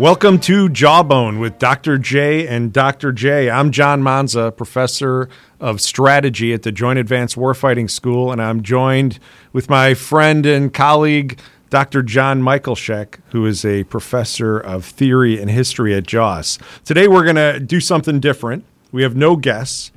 Welcome 0.00 0.38
to 0.40 0.70
Jawbone 0.70 1.40
with 1.40 1.58
Dr. 1.58 1.98
J 1.98 2.48
and 2.48 2.72
Dr. 2.72 3.12
J. 3.12 3.50
I'm 3.50 3.70
John 3.70 4.00
Manza, 4.00 4.50
professor 4.50 5.28
of 5.60 5.78
strategy 5.82 6.54
at 6.54 6.62
the 6.62 6.72
Joint 6.72 6.98
Advanced 6.98 7.36
Warfighting 7.36 7.90
School, 7.90 8.32
and 8.32 8.40
I'm 8.40 8.62
joined 8.62 9.18
with 9.52 9.68
my 9.68 9.92
friend 9.92 10.46
and 10.46 10.72
colleague, 10.72 11.38
Dr. 11.68 12.02
John 12.02 12.40
Mikolashek, 12.40 13.18
who 13.32 13.44
is 13.44 13.62
a 13.62 13.84
professor 13.84 14.58
of 14.58 14.86
theory 14.86 15.38
and 15.38 15.50
history 15.50 15.94
at 15.94 16.06
JAWS. 16.06 16.58
Today 16.82 17.06
we're 17.06 17.24
going 17.24 17.36
to 17.36 17.60
do 17.60 17.78
something 17.78 18.20
different. 18.20 18.64
We 18.92 19.02
have 19.02 19.14
no 19.14 19.36
guests, 19.36 19.92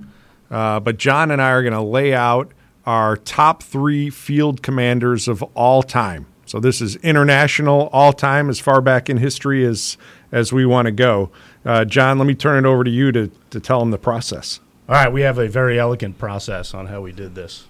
uh, 0.52 0.82
but 0.82 0.98
John 0.98 1.32
and 1.32 1.42
I 1.42 1.52
are 1.52 1.64
going 1.64 1.72
to 1.72 1.82
lay 1.82 2.14
out 2.14 2.52
our 2.86 3.16
top 3.16 3.64
three 3.64 4.10
field 4.10 4.62
commanders 4.62 5.30
of 5.30 5.42
all 5.56 5.82
time. 5.82 6.26
So 6.54 6.60
this 6.60 6.82
is 6.82 6.98
international 6.98 7.90
all 7.92 8.14
time, 8.14 8.48
as 8.48 8.60
far 8.60 8.80
back 8.80 9.10
in 9.10 9.18
history 9.18 9.66
as 9.66 9.98
as 10.32 10.54
we 10.54 10.68
want 10.68 10.86
to 10.86 10.92
go. 10.92 11.32
Uh, 11.66 11.84
John, 11.84 12.20
let 12.20 12.28
me 12.28 12.36
turn 12.36 12.64
it 12.64 12.68
over 12.70 12.84
to 12.84 12.92
you 12.92 13.12
to 13.12 13.32
to 13.50 13.60
tell 13.60 13.80
them 13.80 13.90
the 13.90 13.98
process. 13.98 14.60
All 14.88 14.94
right, 14.94 15.12
we 15.12 15.22
have 15.22 15.40
a 15.40 15.48
very 15.48 15.80
elegant 15.80 16.20
process 16.20 16.76
on 16.76 16.86
how 16.86 17.02
we 17.02 17.12
did 17.12 17.34
this. 17.34 17.66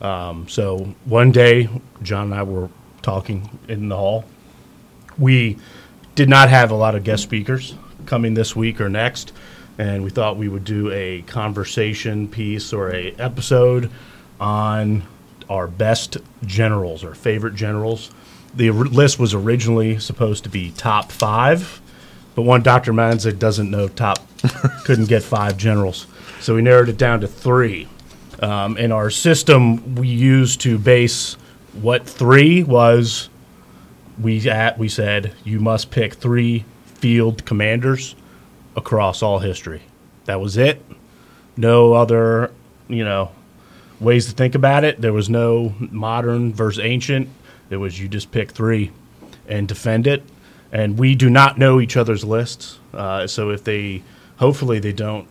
Um, 0.00 0.46
so 0.48 0.94
one 1.06 1.32
day, 1.32 1.68
John 2.02 2.26
and 2.26 2.34
I 2.34 2.44
were 2.44 2.68
talking 3.02 3.58
in 3.66 3.88
the 3.88 3.96
hall. 3.96 4.24
We 5.18 5.58
did 6.14 6.28
not 6.28 6.50
have 6.50 6.70
a 6.70 6.76
lot 6.76 6.94
of 6.94 7.02
guest 7.02 7.24
speakers 7.24 7.74
coming 8.06 8.34
this 8.34 8.54
week 8.54 8.80
or 8.80 8.88
next, 8.88 9.32
and 9.76 10.04
we 10.04 10.10
thought 10.10 10.36
we 10.36 10.46
would 10.46 10.64
do 10.64 10.88
a 10.92 11.22
conversation 11.22 12.28
piece 12.28 12.72
or 12.72 12.94
a 12.94 13.10
episode 13.18 13.90
on 14.38 15.02
our 15.50 15.66
best 15.66 16.16
generals, 16.46 17.04
our 17.04 17.14
favorite 17.14 17.54
generals 17.54 18.10
the 18.54 18.70
list 18.70 19.18
was 19.18 19.34
originally 19.34 19.98
supposed 19.98 20.44
to 20.44 20.50
be 20.50 20.72
top 20.72 21.12
five, 21.12 21.80
but 22.34 22.42
one 22.42 22.62
Dr. 22.62 22.92
Manza 22.92 23.36
doesn't 23.36 23.70
know 23.70 23.88
top, 23.88 24.18
couldn't 24.84 25.08
get 25.08 25.22
five 25.22 25.56
generals. 25.56 26.06
So 26.40 26.54
we 26.54 26.62
narrowed 26.62 26.88
it 26.88 26.98
down 26.98 27.20
to 27.20 27.28
three. 27.28 27.88
Um, 28.40 28.76
and 28.78 28.92
our 28.92 29.10
system 29.10 29.94
we 29.96 30.08
used 30.08 30.62
to 30.62 30.78
base 30.78 31.34
what 31.74 32.06
three 32.06 32.62
was, 32.62 33.28
we, 34.20 34.48
at, 34.48 34.78
we 34.78 34.88
said 34.88 35.34
you 35.44 35.60
must 35.60 35.90
pick 35.90 36.14
three 36.14 36.64
field 36.84 37.44
commanders 37.44 38.16
across 38.76 39.22
all 39.22 39.38
history. 39.38 39.82
That 40.24 40.40
was 40.40 40.56
it. 40.56 40.82
No 41.56 41.92
other, 41.92 42.50
you 42.88 43.04
know, 43.04 43.30
ways 44.00 44.26
to 44.26 44.32
think 44.32 44.54
about 44.54 44.84
it. 44.84 45.00
There 45.00 45.12
was 45.12 45.28
no 45.28 45.74
modern 45.78 46.52
versus 46.52 46.82
ancient 46.82 47.28
it 47.70 47.76
was 47.76 47.98
you 47.98 48.08
just 48.08 48.32
pick 48.32 48.50
three 48.50 48.90
and 49.48 49.66
defend 49.66 50.06
it. 50.06 50.22
And 50.72 50.98
we 50.98 51.14
do 51.14 51.30
not 51.30 51.56
know 51.56 51.80
each 51.80 51.96
other's 51.96 52.24
lists. 52.24 52.78
Uh, 52.92 53.26
so 53.26 53.50
if 53.50 53.64
they, 53.64 54.02
hopefully 54.36 54.80
they 54.80 54.92
don't, 54.92 55.26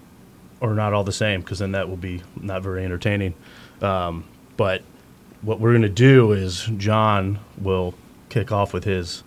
or 0.61 0.73
not 0.73 0.93
all 0.93 1.03
the 1.03 1.13
same, 1.13 1.41
because 1.41 1.59
then 1.59 1.73
that 1.73 1.87
will 1.87 1.97
be 1.97 2.21
not 2.35 2.63
very 2.63 2.83
entertaining. 2.83 3.33
Um, 3.81 4.25
but 4.57 4.81
what 5.41 5.59
we're 5.59 5.71
going 5.71 5.83
to 5.83 5.89
do 5.89 6.31
is 6.31 6.69
John 6.77 7.39
will 7.57 7.93
kick 8.29 8.51
off 8.51 8.73
with 8.73 8.83
his 8.83 9.23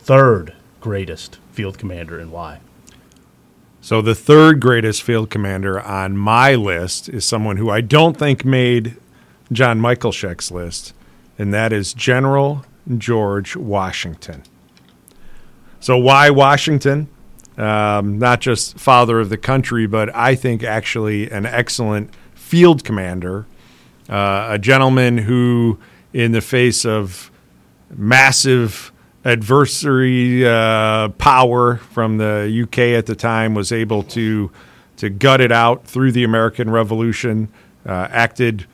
third 0.00 0.54
greatest 0.80 1.38
field 1.52 1.78
commander 1.78 2.18
and 2.18 2.32
why. 2.32 2.60
So 3.80 4.02
the 4.02 4.14
third 4.14 4.60
greatest 4.60 5.02
field 5.02 5.30
commander 5.30 5.80
on 5.80 6.16
my 6.16 6.54
list 6.54 7.08
is 7.08 7.24
someone 7.24 7.56
who 7.56 7.70
I 7.70 7.80
don't 7.80 8.16
think 8.16 8.44
made 8.44 8.96
John 9.52 9.80
Michael 9.80 10.10
Mikolashek's 10.10 10.50
list, 10.50 10.92
and 11.38 11.54
that 11.54 11.72
is 11.72 11.94
General 11.94 12.64
George 12.96 13.56
Washington. 13.56 14.42
So, 15.80 15.96
why 15.96 16.30
Washington? 16.30 17.08
Um, 17.56 18.18
not 18.18 18.40
just 18.40 18.78
father 18.78 19.18
of 19.18 19.30
the 19.30 19.36
country, 19.36 19.86
but 19.86 20.14
I 20.14 20.36
think 20.36 20.62
actually 20.62 21.28
an 21.30 21.44
excellent 21.44 22.14
field 22.34 22.84
commander, 22.84 23.46
uh, 24.08 24.48
a 24.50 24.58
gentleman 24.58 25.18
who, 25.18 25.78
in 26.12 26.32
the 26.32 26.40
face 26.40 26.84
of 26.84 27.32
massive 27.90 28.92
adversary 29.24 30.46
uh, 30.46 31.08
power 31.10 31.76
from 31.76 32.18
the 32.18 32.62
UK 32.64 32.78
at 32.98 33.06
the 33.06 33.14
time, 33.16 33.54
was 33.54 33.72
able 33.72 34.02
to 34.04 34.50
to 34.96 35.08
gut 35.08 35.40
it 35.40 35.52
out 35.52 35.84
through 35.84 36.10
the 36.10 36.24
American 36.24 36.68
Revolution, 36.70 37.48
uh, 37.86 38.08
acted 38.10 38.66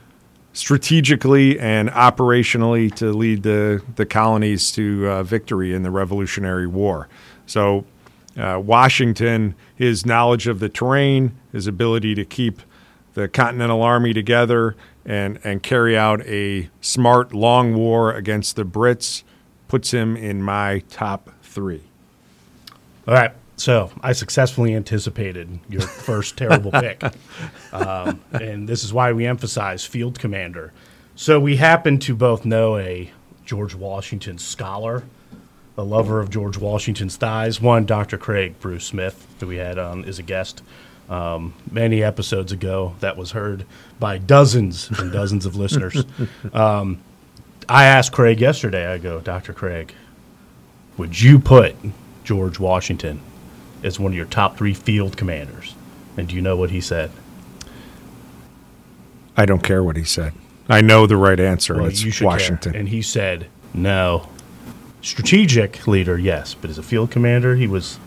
strategically 0.54 1.59
and 1.60 1.91
operationally 1.91 2.93
to 2.94 3.12
lead 3.12 3.43
the, 3.43 3.83
the 3.97 4.06
colonies 4.06 4.72
to 4.72 5.06
uh, 5.06 5.22
victory 5.22 5.75
in 5.75 5.83
the 5.83 5.91
Revolutionary 5.91 6.66
War. 6.66 7.09
So, 7.44 7.84
uh, 8.38 8.60
Washington, 8.65 9.54
his 9.75 10.06
knowledge 10.06 10.47
of 10.47 10.60
the 10.60 10.69
terrain, 10.69 11.37
his 11.53 11.66
ability 11.66 12.15
to 12.15 12.25
keep 12.25 12.62
the 13.12 13.28
Continental 13.28 13.83
Army 13.83 14.12
together 14.12 14.77
and, 15.04 15.38
and 15.44 15.62
carry 15.62 15.97
out 15.97 16.25
a 16.27 16.71
smart 16.81 17.34
long 17.34 17.75
war 17.75 18.12
against 18.12 18.56
the 18.56 18.65
Brits 18.65 19.25
puts 19.74 19.90
him 19.90 20.16
in 20.16 20.40
my 20.40 20.78
top 20.88 21.30
three. 21.42 21.82
All 23.08 23.14
right. 23.14 23.32
So 23.56 23.90
I 24.04 24.12
successfully 24.12 24.72
anticipated 24.72 25.58
your 25.68 25.80
first 26.06 26.36
terrible 26.36 26.70
pick. 26.70 27.02
Um, 27.72 28.20
and 28.30 28.68
this 28.68 28.84
is 28.84 28.92
why 28.92 29.10
we 29.10 29.26
emphasize 29.26 29.84
field 29.84 30.20
commander. 30.20 30.72
So 31.16 31.40
we 31.40 31.56
happen 31.56 31.98
to 31.98 32.14
both 32.14 32.44
know 32.44 32.76
a 32.76 33.10
George 33.44 33.74
Washington 33.74 34.38
scholar, 34.38 35.02
a 35.76 35.82
lover 35.82 36.20
of 36.20 36.30
George 36.30 36.56
Washington's 36.56 37.16
thighs. 37.16 37.60
One, 37.60 37.84
Dr. 37.84 38.16
Craig 38.16 38.60
Bruce 38.60 38.84
Smith, 38.84 39.26
who 39.41 39.48
we 39.48 39.56
had 39.56 39.76
on 39.76 40.04
as 40.04 40.20
a 40.20 40.22
guest 40.22 40.62
um, 41.08 41.52
many 41.68 42.00
episodes 42.00 42.52
ago, 42.52 42.94
that 43.00 43.16
was 43.16 43.32
heard 43.32 43.66
by 43.98 44.18
dozens 44.18 44.88
and 45.00 45.10
dozens 45.10 45.44
of 45.44 45.56
listeners. 45.56 46.04
Um, 46.52 47.00
I 47.69 47.84
asked 47.84 48.12
Craig 48.12 48.41
yesterday, 48.41 48.86
I 48.86 48.98
go, 48.98 49.20
Dr. 49.20 49.52
Craig, 49.52 49.94
would 50.97 51.20
you 51.20 51.38
put 51.38 51.75
George 52.25 52.58
Washington 52.58 53.20
as 53.84 54.00
one 54.00 54.12
of 54.12 54.16
your 54.16 54.26
top 54.26 54.56
three 54.56 54.75
field 54.75 55.16
commanders. 55.16 55.76
And 56.16 56.26
do 56.26 56.34
you 56.34 56.41
know 56.41 56.56
what 56.56 56.70
he 56.70 56.80
said? 56.80 57.10
I 59.36 59.47
don't 59.47 59.62
care 59.62 59.84
what 59.84 59.97
he 59.97 60.04
said. 60.04 60.32
I 60.69 60.80
know 60.80 61.06
the 61.06 61.19
right 61.19 61.38
answer. 61.38 61.74
Well, 61.74 61.86
it's 61.86 62.20
Washington. 62.20 62.72
Care. 62.72 62.80
And 62.80 62.88
he 62.88 63.03
said, 63.03 63.48
no. 63.74 64.28
Strategic 65.03 65.86
leader, 65.86 66.19
yes. 66.19 66.54
But 66.54 66.70
as 66.70 66.78
a 66.78 66.82
field 66.82 67.10
commander, 67.10 67.54
he 67.56 67.66
was 67.66 67.98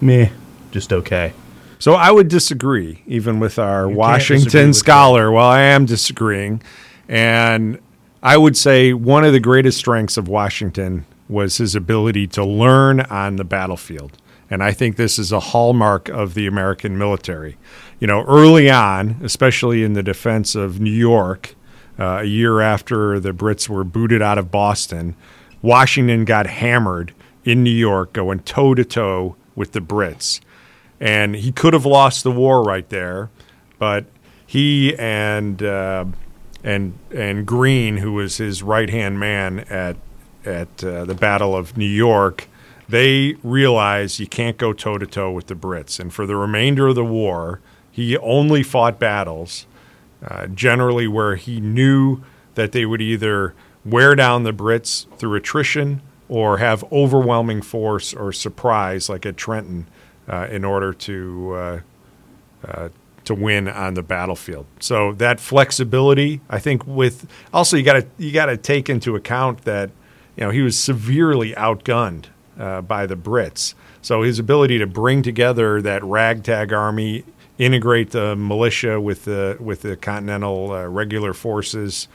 meh, 0.00 0.30
just 0.70 0.92
okay. 0.92 1.34
So 1.78 1.92
I 1.92 2.10
would 2.10 2.28
disagree, 2.28 3.02
even 3.06 3.38
with 3.38 3.58
our 3.58 3.88
you 3.88 3.96
Washington 3.96 4.72
scholar. 4.72 5.30
Well, 5.30 5.44
I 5.44 5.60
am 5.60 5.84
disagreeing. 5.84 6.62
And 7.08 7.78
I 8.22 8.36
would 8.36 8.56
say 8.56 8.92
one 8.92 9.24
of 9.24 9.32
the 9.32 9.40
greatest 9.40 9.78
strengths 9.78 10.16
of 10.16 10.26
Washington 10.26 11.06
was 11.28 11.58
his 11.58 11.74
ability 11.74 12.26
to 12.28 12.44
learn 12.44 13.00
on 13.02 13.36
the 13.36 13.44
battlefield. 13.44 14.16
And 14.50 14.62
I 14.62 14.72
think 14.72 14.96
this 14.96 15.18
is 15.18 15.30
a 15.30 15.40
hallmark 15.40 16.08
of 16.08 16.34
the 16.34 16.46
American 16.46 16.98
military. 16.98 17.58
You 18.00 18.06
know, 18.06 18.24
early 18.24 18.70
on, 18.70 19.20
especially 19.22 19.84
in 19.84 19.92
the 19.92 20.02
defense 20.02 20.54
of 20.54 20.80
New 20.80 20.90
York, 20.90 21.54
uh, 21.98 22.20
a 22.20 22.24
year 22.24 22.60
after 22.60 23.20
the 23.20 23.32
Brits 23.32 23.68
were 23.68 23.84
booted 23.84 24.22
out 24.22 24.38
of 24.38 24.50
Boston, 24.50 25.14
Washington 25.60 26.24
got 26.24 26.46
hammered 26.46 27.12
in 27.44 27.62
New 27.62 27.70
York, 27.70 28.12
going 28.12 28.40
toe 28.40 28.74
to 28.74 28.84
toe 28.84 29.36
with 29.54 29.72
the 29.72 29.80
Brits. 29.80 30.40
And 30.98 31.36
he 31.36 31.52
could 31.52 31.74
have 31.74 31.86
lost 31.86 32.24
the 32.24 32.30
war 32.30 32.62
right 32.62 32.88
there, 32.88 33.30
but 33.78 34.06
he 34.46 34.96
and 34.96 35.62
uh, 35.62 36.06
and 36.64 36.98
and 37.14 37.46
Greene, 37.46 37.98
who 37.98 38.14
was 38.14 38.36
his 38.36 38.62
right 38.62 38.90
hand 38.90 39.18
man 39.18 39.60
at 39.70 39.96
at 40.44 40.84
uh, 40.84 41.04
the 41.04 41.14
Battle 41.14 41.54
of 41.54 41.76
New 41.76 41.84
York, 41.84 42.48
they 42.88 43.34
realized 43.42 44.18
you 44.18 44.26
can't 44.26 44.56
go 44.56 44.72
toe 44.72 44.98
to 44.98 45.06
toe 45.06 45.30
with 45.30 45.46
the 45.46 45.54
Brits. 45.54 46.00
And 46.00 46.12
for 46.12 46.26
the 46.26 46.36
remainder 46.36 46.88
of 46.88 46.94
the 46.94 47.04
war, 47.04 47.60
he 47.90 48.16
only 48.18 48.62
fought 48.62 48.98
battles 48.98 49.66
uh, 50.26 50.46
generally 50.46 51.06
where 51.06 51.36
he 51.36 51.60
knew 51.60 52.22
that 52.54 52.72
they 52.72 52.86
would 52.86 53.00
either 53.00 53.54
wear 53.84 54.14
down 54.14 54.42
the 54.42 54.52
Brits 54.52 55.06
through 55.18 55.34
attrition 55.36 56.00
or 56.28 56.58
have 56.58 56.84
overwhelming 56.92 57.62
force 57.62 58.14
or 58.14 58.32
surprise, 58.32 59.08
like 59.08 59.24
at 59.24 59.36
Trenton, 59.36 59.86
uh, 60.28 60.46
in 60.50 60.64
order 60.64 60.92
to 60.92 61.52
uh, 61.54 61.80
uh 62.66 62.88
to 63.28 63.34
win 63.34 63.68
on 63.68 63.92
the 63.92 64.02
battlefield. 64.02 64.66
So 64.80 65.12
that 65.14 65.38
flexibility, 65.38 66.40
I 66.48 66.58
think, 66.58 66.86
with 66.86 67.26
also 67.52 67.76
you 67.76 67.82
got 67.82 68.00
to 68.00 68.06
you 68.16 68.32
got 68.32 68.46
to 68.46 68.56
take 68.56 68.88
into 68.88 69.14
account 69.16 69.64
that 69.64 69.90
you 70.36 70.44
know 70.44 70.50
he 70.50 70.62
was 70.62 70.78
severely 70.78 71.52
outgunned 71.52 72.26
uh, 72.58 72.80
by 72.80 73.06
the 73.06 73.16
Brits. 73.16 73.74
So 74.00 74.22
his 74.22 74.38
ability 74.38 74.78
to 74.78 74.86
bring 74.86 75.22
together 75.22 75.82
that 75.82 76.02
ragtag 76.02 76.72
army, 76.72 77.24
integrate 77.58 78.10
the 78.10 78.34
militia 78.34 78.98
with 78.98 79.26
the 79.26 79.58
with 79.60 79.82
the 79.82 79.96
continental 79.96 80.72
uh, 80.72 80.86
regular 80.86 81.34
forces, 81.34 82.08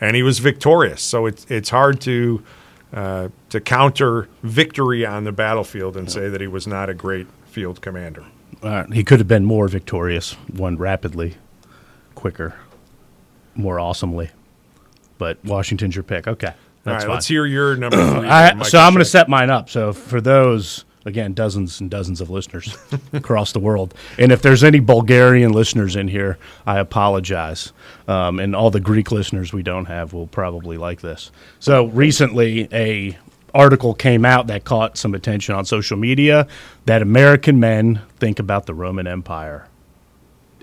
and 0.00 0.14
he 0.14 0.22
was 0.22 0.38
victorious. 0.38 1.02
So 1.02 1.26
it's 1.26 1.44
it's 1.50 1.70
hard 1.70 2.00
to 2.02 2.44
uh, 2.92 3.28
to 3.48 3.60
counter 3.60 4.28
victory 4.44 5.04
on 5.04 5.24
the 5.24 5.32
battlefield 5.32 5.96
and 5.96 6.10
say 6.10 6.28
that 6.28 6.40
he 6.40 6.46
was 6.46 6.68
not 6.68 6.88
a 6.88 6.94
great 6.94 7.26
field 7.46 7.80
commander. 7.80 8.24
Uh, 8.62 8.84
he 8.92 9.04
could 9.04 9.18
have 9.20 9.28
been 9.28 9.44
more 9.44 9.68
victorious, 9.68 10.36
won 10.54 10.76
rapidly, 10.76 11.36
quicker, 12.14 12.54
more 13.54 13.80
awesomely. 13.80 14.30
But 15.18 15.42
Washington's 15.44 15.94
your 15.94 16.02
pick. 16.02 16.26
Okay. 16.26 16.48
All 16.48 16.54
That's 16.84 16.94
right, 17.04 17.08
fine. 17.08 17.14
let's 17.14 17.26
hear 17.26 17.44
your 17.46 17.76
number 17.76 17.96
three. 17.96 18.28
I, 18.28 18.62
so 18.62 18.78
I'm 18.78 18.92
going 18.92 19.04
to 19.04 19.10
set 19.10 19.28
mine 19.28 19.50
up. 19.50 19.68
So 19.68 19.92
for 19.92 20.20
those, 20.20 20.84
again, 21.04 21.34
dozens 21.34 21.80
and 21.80 21.90
dozens 21.90 22.20
of 22.22 22.30
listeners 22.30 22.76
across 23.12 23.52
the 23.52 23.60
world, 23.60 23.94
and 24.18 24.32
if 24.32 24.40
there's 24.40 24.64
any 24.64 24.80
Bulgarian 24.80 25.52
listeners 25.52 25.94
in 25.94 26.08
here, 26.08 26.38
I 26.66 26.78
apologize. 26.78 27.72
Um, 28.08 28.38
and 28.40 28.56
all 28.56 28.70
the 28.70 28.80
Greek 28.80 29.12
listeners 29.12 29.52
we 29.52 29.62
don't 29.62 29.86
have 29.86 30.12
will 30.14 30.26
probably 30.26 30.78
like 30.78 31.02
this. 31.02 31.30
So 31.58 31.84
recently, 31.86 32.68
a 32.72 33.18
article 33.54 33.94
came 33.94 34.24
out 34.24 34.46
that 34.48 34.64
caught 34.64 34.96
some 34.96 35.14
attention 35.14 35.54
on 35.54 35.64
social 35.64 35.96
media 35.96 36.46
that 36.86 37.02
American 37.02 37.60
men 37.60 38.00
think 38.18 38.38
about 38.38 38.66
the 38.66 38.74
Roman 38.74 39.06
Empire 39.06 39.68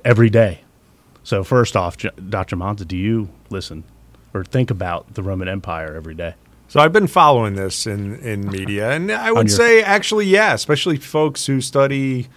every 0.04 0.30
day. 0.30 0.62
So 1.24 1.44
first 1.44 1.76
off, 1.76 1.98
Dr. 2.30 2.56
Monza, 2.56 2.86
do 2.86 2.96
you 2.96 3.30
listen 3.50 3.84
or 4.34 4.44
think 4.44 4.72
about 4.72 5.14
the 5.14 5.24
Roman 5.24 5.48
Empire 5.48 5.96
every 5.96 6.16
day? 6.16 6.36
So 6.70 6.80
I've 6.82 6.94
been 6.94 7.08
following 7.08 7.56
this 7.56 7.88
in, 7.88 8.16
in 8.20 8.50
media, 8.50 8.92
and 8.92 9.10
I 9.12 9.32
would 9.32 9.50
say 9.50 9.82
actually, 9.82 10.26
yeah, 10.26 10.54
especially 10.54 10.98
folks 10.98 11.46
who 11.46 11.62
study 11.62 12.28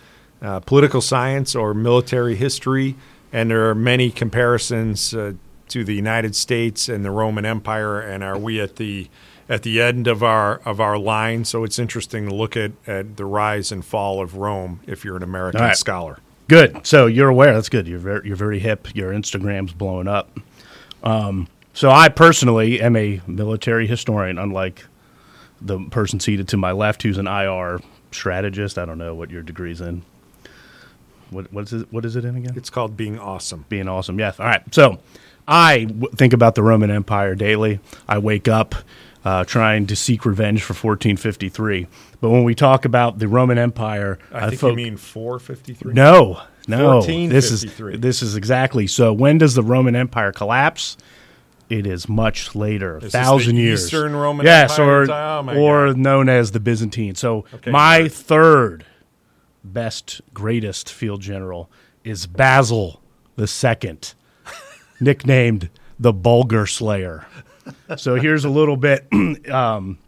uh, 0.40 0.60
political 0.60 1.00
science 1.00 1.56
or 1.56 1.74
military 1.74 2.36
history, 2.36 2.96
and 3.32 3.50
there 3.50 3.68
are 3.68 3.74
many 3.74 4.10
comparisons 4.10 5.12
uh, 5.14 5.32
to 5.68 5.84
the 5.84 5.94
United 5.94 6.36
States 6.36 6.88
and 6.88 7.04
the 7.04 7.10
Roman 7.10 7.44
Empire, 7.44 8.00
and 8.00 8.22
are 8.22 8.38
we 8.38 8.60
at 8.60 8.76
the 8.76 9.08
at 9.50 9.64
the 9.64 9.82
end 9.82 10.06
of 10.06 10.22
our 10.22 10.62
of 10.64 10.80
our 10.80 10.96
line? 10.96 11.44
So 11.44 11.64
it's 11.64 11.78
interesting 11.78 12.26
to 12.28 12.34
look 12.34 12.56
at, 12.56 12.72
at 12.86 13.18
the 13.18 13.26
rise 13.26 13.70
and 13.70 13.84
fall 13.84 14.22
of 14.22 14.36
Rome 14.36 14.80
if 14.86 15.04
you're 15.04 15.16
an 15.16 15.22
American 15.22 15.60
right. 15.60 15.76
scholar. 15.76 16.20
Good. 16.48 16.86
So 16.86 17.06
you're 17.06 17.28
aware. 17.28 17.52
That's 17.52 17.68
good. 17.68 17.86
You're 17.86 17.98
very, 17.98 18.26
you're 18.26 18.36
very 18.36 18.58
hip. 18.58 18.88
Your 18.94 19.12
Instagram's 19.12 19.72
blowing 19.72 20.08
up. 20.08 20.40
Um, 21.04 21.46
so 21.74 21.90
I 21.90 22.08
personally 22.08 22.80
am 22.80 22.96
a 22.96 23.20
military 23.26 23.86
historian, 23.86 24.38
unlike 24.38 24.84
the 25.60 25.78
person 25.90 26.18
seated 26.18 26.48
to 26.48 26.56
my 26.56 26.72
left, 26.72 27.02
who's 27.02 27.18
an 27.18 27.26
IR 27.26 27.80
strategist. 28.10 28.78
I 28.78 28.84
don't 28.84 28.98
know 28.98 29.14
what 29.14 29.30
your 29.30 29.42
degree's 29.42 29.80
in. 29.80 30.02
What 31.30 31.52
what 31.52 31.72
is 31.72 31.82
it? 31.82 31.92
What 31.92 32.04
is 32.04 32.16
it 32.16 32.24
in 32.24 32.36
again? 32.36 32.54
It's 32.56 32.70
called 32.70 32.96
being 32.96 33.18
awesome. 33.18 33.64
being 33.68 33.88
awesome. 33.88 34.18
Yes. 34.18 34.40
All 34.40 34.46
right. 34.46 34.62
So 34.74 34.98
I 35.46 35.84
w- 35.84 36.10
think 36.16 36.32
about 36.32 36.56
the 36.56 36.62
Roman 36.62 36.90
Empire 36.90 37.36
daily. 37.36 37.78
I 38.08 38.18
wake 38.18 38.48
up 38.48 38.74
uh, 39.24 39.44
trying 39.44 39.86
to 39.86 39.96
seek 39.96 40.24
revenge 40.24 40.62
for 40.62 40.72
1453. 40.72 41.86
But 42.20 42.30
when 42.30 42.44
we 42.44 42.54
talk 42.54 42.84
about 42.84 43.18
the 43.18 43.28
Roman 43.28 43.58
Empire, 43.58 44.18
I 44.32 44.48
think 44.48 44.60
fo- 44.60 44.70
you 44.70 44.76
mean 44.76 44.96
453. 44.96 45.92
no, 45.94 46.42
no. 46.68 47.02
This 47.02 47.50
is 47.50 47.62
this 47.76 48.22
is 48.22 48.36
exactly. 48.36 48.86
So 48.86 49.12
when 49.12 49.38
does 49.38 49.54
the 49.54 49.62
Roman 49.62 49.96
Empire 49.96 50.32
collapse? 50.32 50.96
It 51.68 51.86
is 51.86 52.08
much 52.08 52.56
later, 52.56 52.98
this 53.00 53.12
thousand 53.12 53.56
years. 53.56 53.84
Eastern 53.84 54.16
Roman 54.16 54.44
yes, 54.44 54.72
Empire? 54.72 55.02
or 55.04 55.12
Oh, 55.12 55.56
or 55.56 55.86
God. 55.88 55.96
known 55.98 56.28
as 56.28 56.50
the 56.50 56.58
Byzantine. 56.58 57.14
So 57.14 57.44
Okay, 57.54 57.70
my 57.70 58.08
third 58.08 58.84
best, 59.62 60.20
greatest 60.34 60.92
field 60.92 61.20
general 61.20 61.70
is 62.02 62.26
Basil 62.26 63.00
the 63.36 63.46
Second, 63.46 64.14
nicknamed 65.00 65.70
the 65.98 66.12
Bulgar 66.12 66.66
Slayer. 66.66 67.26
So 67.96 68.16
here's 68.16 68.44
a 68.44 68.50
little 68.50 68.76
bit 68.76 69.06
um, 69.50 69.98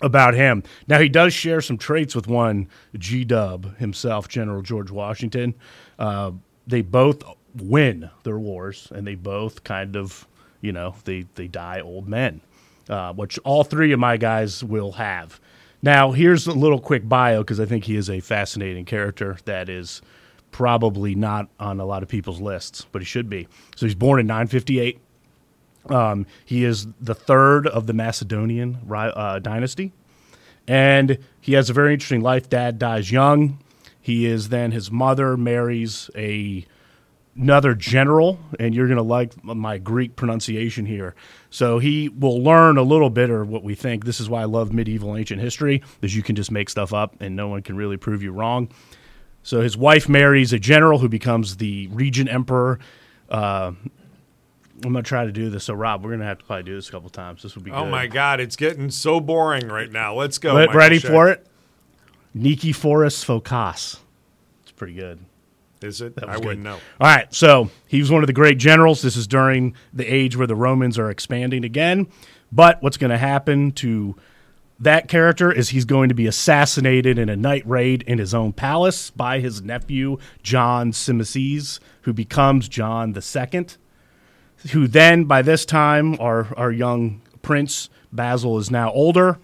about 0.00 0.34
him. 0.34 0.62
Now 0.86 0.98
he 0.98 1.08
does 1.08 1.32
share 1.32 1.60
some 1.60 1.78
traits 1.78 2.14
with 2.14 2.26
one 2.26 2.68
G 2.96 3.24
Dub 3.24 3.76
himself, 3.78 4.28
General 4.28 4.62
George 4.62 4.90
Washington. 4.90 5.54
Uh, 5.98 6.32
they 6.66 6.82
both 6.82 7.22
win 7.54 8.10
their 8.24 8.38
wars, 8.38 8.88
and 8.94 9.06
they 9.06 9.14
both 9.14 9.64
kind 9.64 9.96
of, 9.96 10.26
you 10.60 10.72
know, 10.72 10.94
they 11.04 11.26
they 11.34 11.48
die 11.48 11.80
old 11.80 12.08
men, 12.08 12.40
uh, 12.88 13.12
which 13.12 13.38
all 13.40 13.64
three 13.64 13.92
of 13.92 14.00
my 14.00 14.16
guys 14.16 14.62
will 14.62 14.92
have. 14.92 15.40
Now 15.82 16.12
here's 16.12 16.46
a 16.46 16.52
little 16.52 16.80
quick 16.80 17.08
bio 17.08 17.40
because 17.40 17.60
I 17.60 17.64
think 17.66 17.84
he 17.84 17.96
is 17.96 18.10
a 18.10 18.20
fascinating 18.20 18.84
character 18.84 19.38
that 19.44 19.68
is 19.68 20.02
probably 20.50 21.14
not 21.14 21.48
on 21.60 21.78
a 21.80 21.84
lot 21.84 22.02
of 22.02 22.08
people's 22.08 22.40
lists, 22.40 22.86
but 22.90 23.02
he 23.02 23.06
should 23.06 23.28
be. 23.28 23.46
So 23.76 23.86
he's 23.86 23.94
born 23.94 24.18
in 24.20 24.26
958. 24.26 24.98
Um, 25.86 26.26
he 26.44 26.64
is 26.64 26.86
the 27.00 27.14
third 27.14 27.66
of 27.66 27.86
the 27.86 27.92
Macedonian 27.92 28.78
uh, 28.90 29.38
dynasty, 29.38 29.92
and 30.66 31.18
he 31.40 31.54
has 31.54 31.70
a 31.70 31.72
very 31.72 31.92
interesting 31.92 32.20
life. 32.20 32.48
Dad 32.48 32.78
dies 32.78 33.10
young. 33.10 33.58
He 34.00 34.26
is 34.26 34.48
then 34.48 34.72
his 34.72 34.90
mother 34.90 35.36
marries 35.36 36.10
a 36.14 36.66
another 37.36 37.74
general, 37.74 38.40
and 38.58 38.74
you're 38.74 38.88
going 38.88 38.96
to 38.96 39.02
like 39.02 39.44
my 39.44 39.78
Greek 39.78 40.16
pronunciation 40.16 40.86
here. 40.86 41.14
So 41.50 41.78
he 41.78 42.08
will 42.08 42.42
learn 42.42 42.78
a 42.78 42.82
little 42.82 43.10
bit, 43.10 43.30
or 43.30 43.44
what 43.44 43.62
we 43.62 43.74
think. 43.74 44.04
This 44.04 44.18
is 44.18 44.28
why 44.28 44.42
I 44.42 44.46
love 44.46 44.72
medieval 44.72 45.16
ancient 45.16 45.40
history, 45.40 45.82
is 46.02 46.16
you 46.16 46.22
can 46.22 46.34
just 46.34 46.50
make 46.50 46.68
stuff 46.68 46.92
up, 46.92 47.14
and 47.20 47.36
no 47.36 47.48
one 47.48 47.62
can 47.62 47.76
really 47.76 47.96
prove 47.96 48.22
you 48.22 48.32
wrong. 48.32 48.68
So 49.44 49.60
his 49.60 49.76
wife 49.76 50.08
marries 50.08 50.52
a 50.52 50.58
general 50.58 50.98
who 50.98 51.08
becomes 51.08 51.58
the 51.58 51.86
regent 51.88 52.28
emperor. 52.28 52.80
Uh, 53.30 53.72
I'm 54.84 54.92
gonna 54.92 55.02
try 55.02 55.24
to 55.24 55.32
do 55.32 55.50
this. 55.50 55.64
So 55.64 55.74
Rob, 55.74 56.04
we're 56.04 56.12
gonna 56.12 56.24
have 56.24 56.38
to 56.38 56.44
probably 56.44 56.64
do 56.64 56.74
this 56.74 56.88
a 56.88 56.92
couple 56.92 57.10
times. 57.10 57.42
This 57.42 57.54
would 57.54 57.64
be 57.64 57.70
great. 57.70 57.80
Oh 57.80 57.84
good. 57.84 57.90
my 57.90 58.06
God, 58.06 58.40
it's 58.40 58.56
getting 58.56 58.90
so 58.90 59.20
boring 59.20 59.68
right 59.68 59.90
now. 59.90 60.14
Let's 60.14 60.38
go. 60.38 60.54
Michael 60.54 60.74
ready 60.74 60.98
Schick. 60.98 61.08
for 61.08 61.28
it? 61.28 61.46
Nikiforos 62.36 63.24
Focas. 63.24 63.98
It's 64.62 64.72
pretty 64.72 64.94
good. 64.94 65.18
Is 65.82 66.00
it? 66.00 66.14
I 66.22 66.36
good. 66.36 66.44
wouldn't 66.44 66.64
know. 66.64 66.78
All 67.00 67.06
right, 67.06 67.32
so 67.32 67.70
he 67.86 68.00
was 68.00 68.10
one 68.10 68.22
of 68.22 68.26
the 68.26 68.32
great 68.32 68.58
generals. 68.58 69.02
This 69.02 69.16
is 69.16 69.26
during 69.26 69.74
the 69.92 70.06
age 70.06 70.36
where 70.36 70.46
the 70.46 70.56
Romans 70.56 70.98
are 70.98 71.10
expanding 71.10 71.64
again. 71.64 72.08
But 72.50 72.82
what's 72.82 72.96
going 72.96 73.10
to 73.10 73.18
happen 73.18 73.72
to 73.72 74.16
that 74.80 75.08
character 75.08 75.52
is 75.52 75.70
he's 75.70 75.84
going 75.84 76.08
to 76.08 76.14
be 76.14 76.26
assassinated 76.26 77.18
in 77.18 77.28
a 77.28 77.36
night 77.36 77.66
raid 77.66 78.02
in 78.02 78.18
his 78.18 78.32
own 78.32 78.52
palace 78.52 79.10
by 79.10 79.40
his 79.40 79.62
nephew 79.62 80.18
John 80.42 80.92
Tzimiskes, 80.92 81.78
who 82.02 82.12
becomes 82.12 82.68
John 82.68 83.12
the 83.12 83.22
Second. 83.22 83.76
Who 84.72 84.88
then, 84.88 85.24
by 85.24 85.42
this 85.42 85.64
time, 85.64 86.18
our 86.20 86.52
our 86.56 86.72
young 86.72 87.22
prince 87.42 87.88
Basil 88.12 88.58
is 88.58 88.70
now 88.70 88.90
older. 88.92 89.38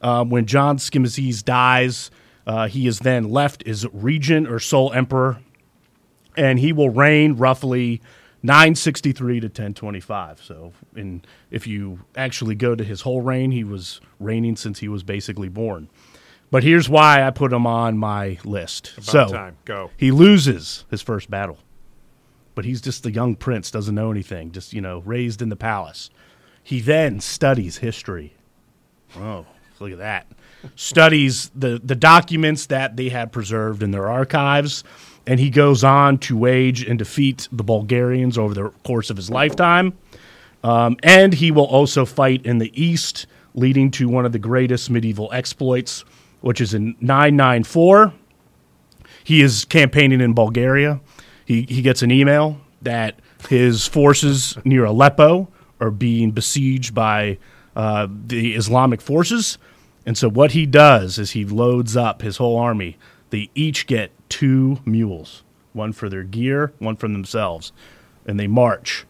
Um, 0.00 0.30
when 0.30 0.46
John 0.46 0.78
Tzimiskes 0.78 1.44
dies, 1.44 2.10
uh, 2.46 2.68
he 2.68 2.86
is 2.86 3.00
then 3.00 3.30
left 3.30 3.66
as 3.66 3.86
regent 3.92 4.48
or 4.48 4.60
sole 4.60 4.92
emperor 4.92 5.40
and 6.38 6.60
he 6.60 6.72
will 6.72 6.88
reign 6.88 7.34
roughly 7.34 8.00
963 8.42 9.40
to 9.40 9.46
1025. 9.48 10.40
So, 10.42 10.72
in 10.94 11.22
if 11.50 11.66
you 11.66 12.00
actually 12.16 12.54
go 12.54 12.74
to 12.74 12.84
his 12.84 13.02
whole 13.02 13.20
reign, 13.20 13.50
he 13.50 13.64
was 13.64 14.00
reigning 14.20 14.56
since 14.56 14.78
he 14.78 14.88
was 14.88 15.02
basically 15.02 15.48
born. 15.48 15.88
But 16.50 16.62
here's 16.62 16.88
why 16.88 17.26
I 17.26 17.30
put 17.30 17.52
him 17.52 17.66
on 17.66 17.98
my 17.98 18.38
list. 18.44 18.94
so, 19.02 19.28
time. 19.28 19.58
Go. 19.66 19.90
he 19.96 20.10
loses 20.10 20.86
his 20.90 21.02
first 21.02 21.28
battle, 21.28 21.58
but 22.58 22.64
he's 22.64 22.80
just 22.80 23.06
a 23.06 23.12
young 23.12 23.36
prince, 23.36 23.70
doesn't 23.70 23.94
know 23.94 24.10
anything, 24.10 24.50
just 24.50 24.72
you 24.72 24.80
know, 24.80 24.98
raised 25.06 25.42
in 25.42 25.48
the 25.48 25.54
palace. 25.54 26.10
He 26.64 26.80
then 26.80 27.20
studies 27.20 27.76
history. 27.76 28.34
Oh, 29.16 29.46
look 29.78 29.92
at 29.92 29.98
that. 29.98 30.26
Studies 30.74 31.52
the, 31.54 31.80
the 31.84 31.94
documents 31.94 32.66
that 32.66 32.96
they 32.96 33.10
had 33.10 33.30
preserved 33.30 33.80
in 33.80 33.92
their 33.92 34.08
archives, 34.08 34.82
and 35.24 35.38
he 35.38 35.50
goes 35.50 35.84
on 35.84 36.18
to 36.18 36.36
wage 36.36 36.82
and 36.82 36.98
defeat 36.98 37.46
the 37.52 37.62
Bulgarians 37.62 38.36
over 38.36 38.54
the 38.54 38.70
course 38.82 39.08
of 39.08 39.16
his 39.16 39.30
lifetime. 39.30 39.96
Um, 40.64 40.96
and 41.04 41.34
he 41.34 41.52
will 41.52 41.66
also 41.66 42.04
fight 42.04 42.44
in 42.44 42.58
the 42.58 42.72
east, 42.74 43.28
leading 43.54 43.92
to 43.92 44.08
one 44.08 44.26
of 44.26 44.32
the 44.32 44.40
greatest 44.40 44.90
medieval 44.90 45.32
exploits, 45.32 46.04
which 46.40 46.60
is 46.60 46.74
in 46.74 46.96
994. 47.00 48.12
He 49.22 49.42
is 49.42 49.64
campaigning 49.64 50.20
in 50.20 50.34
Bulgaria. 50.34 51.00
He, 51.48 51.62
he 51.62 51.80
gets 51.80 52.02
an 52.02 52.10
email 52.10 52.60
that 52.82 53.20
his 53.48 53.86
forces 53.86 54.58
near 54.66 54.84
Aleppo 54.84 55.48
are 55.80 55.90
being 55.90 56.30
besieged 56.30 56.94
by 56.94 57.38
uh, 57.74 58.06
the 58.26 58.54
Islamic 58.54 59.00
forces. 59.00 59.56
And 60.04 60.18
so 60.18 60.28
what 60.28 60.52
he 60.52 60.66
does 60.66 61.16
is 61.16 61.30
he 61.30 61.46
loads 61.46 61.96
up 61.96 62.20
his 62.20 62.36
whole 62.36 62.58
army. 62.58 62.98
They 63.30 63.48
each 63.54 63.86
get 63.86 64.10
two 64.28 64.80
mules, 64.84 65.42
one 65.72 65.94
for 65.94 66.10
their 66.10 66.22
gear, 66.22 66.74
one 66.80 66.96
for 66.96 67.08
themselves. 67.08 67.72
And 68.26 68.38
they 68.38 68.46
march 68.46 69.06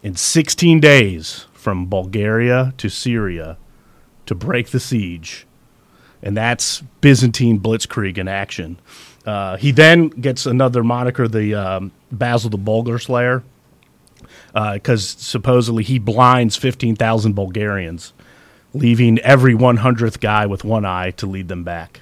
in 0.00 0.14
16 0.14 0.78
days 0.78 1.48
from 1.52 1.88
Bulgaria 1.88 2.72
to 2.78 2.88
Syria 2.88 3.58
to 4.26 4.36
break 4.36 4.68
the 4.68 4.78
siege. 4.78 5.44
And 6.22 6.36
that's 6.36 6.84
Byzantine 7.00 7.58
blitzkrieg 7.58 8.16
in 8.16 8.28
action. 8.28 8.78
Uh, 9.26 9.56
he 9.56 9.70
then 9.70 10.08
gets 10.08 10.46
another 10.46 10.82
moniker, 10.82 11.28
the 11.28 11.54
um, 11.54 11.92
Basil 12.10 12.50
the 12.50 12.58
Bulgar 12.58 12.98
Slayer, 12.98 13.42
because 14.52 15.06
supposedly 15.06 15.82
he 15.82 15.98
blinds 15.98 16.56
15,000 16.56 17.34
Bulgarians 17.34 18.12
leaving 18.72 19.18
every 19.20 19.54
100th 19.54 20.20
guy 20.20 20.46
with 20.46 20.64
one 20.64 20.84
eye 20.84 21.10
to 21.12 21.26
lead 21.26 21.48
them 21.48 21.64
back. 21.64 22.00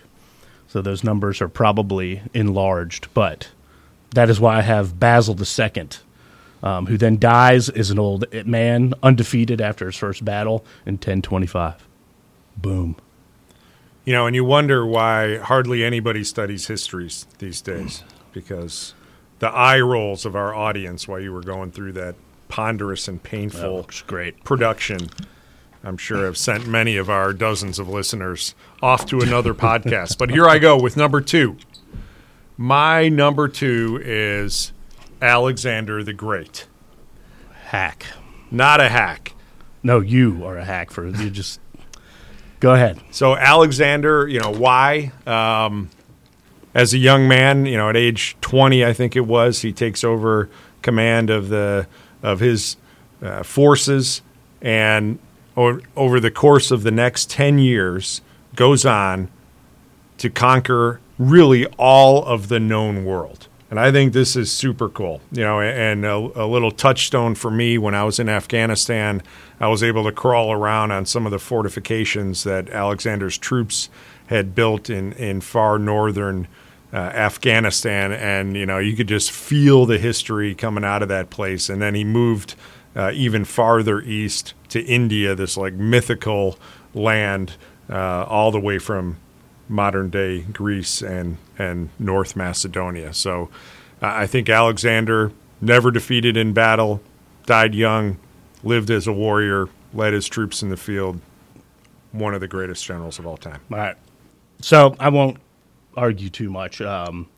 So 0.68 0.82
those 0.82 1.02
numbers 1.02 1.40
are 1.40 1.48
probably 1.48 2.22
enlarged, 2.34 3.08
but 3.14 3.48
that 4.10 4.28
is 4.28 4.38
why 4.38 4.58
I 4.58 4.62
have 4.62 5.00
Basil 5.00 5.36
II, 5.38 5.88
um, 6.62 6.86
who 6.86 6.98
then 6.98 7.18
dies 7.18 7.68
as 7.70 7.90
an 7.90 7.98
old 7.98 8.26
man, 8.44 8.92
undefeated 9.02 9.60
after 9.60 9.86
his 9.86 9.96
first 9.96 10.24
battle 10.24 10.64
in 10.84 10.94
1025. 10.94 11.86
Boom. 12.58 12.96
You 14.08 14.14
know, 14.14 14.26
and 14.26 14.34
you 14.34 14.42
wonder 14.42 14.86
why 14.86 15.36
hardly 15.36 15.84
anybody 15.84 16.24
studies 16.24 16.66
histories 16.66 17.26
these 17.40 17.60
days 17.60 18.04
because 18.32 18.94
the 19.38 19.48
eye 19.48 19.80
rolls 19.80 20.24
of 20.24 20.34
our 20.34 20.54
audience 20.54 21.06
while 21.06 21.20
you 21.20 21.30
were 21.30 21.42
going 21.42 21.72
through 21.72 21.92
that 21.92 22.14
ponderous 22.48 23.06
and 23.06 23.22
painful 23.22 23.86
great. 24.06 24.42
production, 24.44 25.10
I'm 25.84 25.98
sure 25.98 26.24
have 26.24 26.38
sent 26.38 26.66
many 26.66 26.96
of 26.96 27.10
our 27.10 27.34
dozens 27.34 27.78
of 27.78 27.90
listeners 27.90 28.54
off 28.80 29.04
to 29.08 29.20
another 29.20 29.52
podcast. 29.68 30.16
But 30.16 30.30
here 30.30 30.48
I 30.48 30.58
go 30.58 30.80
with 30.80 30.96
number 30.96 31.20
two. 31.20 31.58
My 32.56 33.10
number 33.10 33.46
two 33.46 34.00
is 34.02 34.72
Alexander 35.20 36.02
the 36.02 36.14
Great. 36.14 36.66
Hack. 37.64 38.06
Not 38.50 38.80
a 38.80 38.88
hack. 38.88 39.34
No, 39.82 40.00
you 40.00 40.46
are 40.46 40.56
a 40.56 40.64
hack 40.64 40.90
for 40.92 41.06
you. 41.06 41.28
Just 41.28 41.60
go 42.60 42.74
ahead. 42.74 43.00
So 43.10 43.36
Alexander, 43.36 44.26
you 44.28 44.40
know 44.40 44.52
why? 44.52 45.12
Um, 45.26 45.90
as 46.74 46.94
a 46.94 46.98
young 46.98 47.26
man, 47.26 47.66
you 47.66 47.76
know, 47.76 47.88
at 47.88 47.96
age 47.96 48.36
20, 48.40 48.84
I 48.84 48.92
think 48.92 49.16
it 49.16 49.26
was, 49.26 49.62
he 49.62 49.72
takes 49.72 50.04
over 50.04 50.48
command 50.82 51.30
of 51.30 51.48
the 51.48 51.86
of 52.22 52.40
his 52.40 52.76
uh, 53.22 53.42
forces, 53.42 54.22
and 54.60 55.18
over 55.56 56.20
the 56.20 56.30
course 56.30 56.70
of 56.70 56.82
the 56.82 56.90
next 56.90 57.30
10 57.30 57.58
years, 57.58 58.20
goes 58.54 58.86
on 58.86 59.28
to 60.18 60.30
conquer 60.30 61.00
really 61.18 61.66
all 61.78 62.24
of 62.24 62.48
the 62.48 62.60
known 62.60 63.04
world. 63.04 63.48
And 63.70 63.78
I 63.78 63.92
think 63.92 64.12
this 64.12 64.34
is 64.36 64.50
super 64.50 64.88
cool. 64.88 65.20
You 65.32 65.42
know, 65.42 65.60
and 65.60 66.04
a, 66.04 66.14
a, 66.14 66.46
little 66.46 66.70
touchstone 66.70 67.34
for 67.34 67.50
me 67.50 67.76
when 67.76 67.94
I 67.94 68.04
was 68.04 68.18
in 68.18 68.28
Afghanistan, 68.28 69.22
I 69.60 69.68
was 69.68 69.82
able 69.82 70.04
to 70.04 70.12
crawl 70.12 70.52
around 70.52 70.92
on 70.92 71.06
some 71.06 71.26
of 71.26 71.32
the 71.32 71.38
fortifications 71.38 72.44
that 72.44 72.70
Alexander's 72.70 73.38
troops 73.38 73.90
had 74.26 74.54
built 74.54 74.88
in, 74.90 75.12
in 75.14 75.40
far 75.40 75.78
northern 75.78 76.46
uh, 76.92 76.96
Afghanistan. 76.96 78.12
And, 78.12 78.56
you 78.56 78.66
know, 78.66 78.78
you 78.78 78.96
could 78.96 79.08
just 79.08 79.30
feel 79.30 79.86
the 79.86 79.98
history 79.98 80.54
coming 80.54 80.84
out 80.84 81.02
of 81.02 81.08
that 81.08 81.30
place. 81.30 81.68
And 81.68 81.82
then 81.82 81.94
he 81.94 82.04
moved 82.04 82.54
uh, 82.94 83.10
even 83.14 83.44
farther 83.44 84.00
east 84.00 84.54
to 84.68 84.80
India, 84.84 85.34
this 85.34 85.56
like 85.56 85.74
mythical 85.74 86.58
land, 86.94 87.54
uh, 87.90 88.24
all 88.24 88.50
the 88.50 88.60
way 88.60 88.78
from 88.78 89.16
modern 89.68 90.08
day 90.10 90.40
Greece 90.40 91.02
and, 91.02 91.36
and 91.58 91.90
North 91.98 92.36
Macedonia. 92.36 93.12
So 93.12 93.50
uh, 94.00 94.06
I 94.06 94.26
think 94.26 94.48
Alexander, 94.48 95.32
never 95.60 95.90
defeated 95.90 96.36
in 96.36 96.52
battle, 96.52 97.00
died 97.46 97.74
young, 97.74 98.18
lived 98.62 98.90
as 98.90 99.06
a 99.06 99.12
warrior, 99.12 99.68
led 99.92 100.12
his 100.12 100.26
troops 100.26 100.62
in 100.62 100.68
the 100.68 100.76
field. 100.76 101.20
One 102.12 102.34
of 102.34 102.40
the 102.40 102.48
greatest 102.48 102.84
generals 102.84 103.18
of 103.18 103.26
all 103.26 103.36
time. 103.36 103.60
All 103.70 103.78
right. 103.78 103.96
So 104.60 104.96
I 104.98 105.10
won't 105.10 105.38
argue 105.96 106.30
too 106.30 106.50
much. 106.50 106.80
Um, 106.80 107.28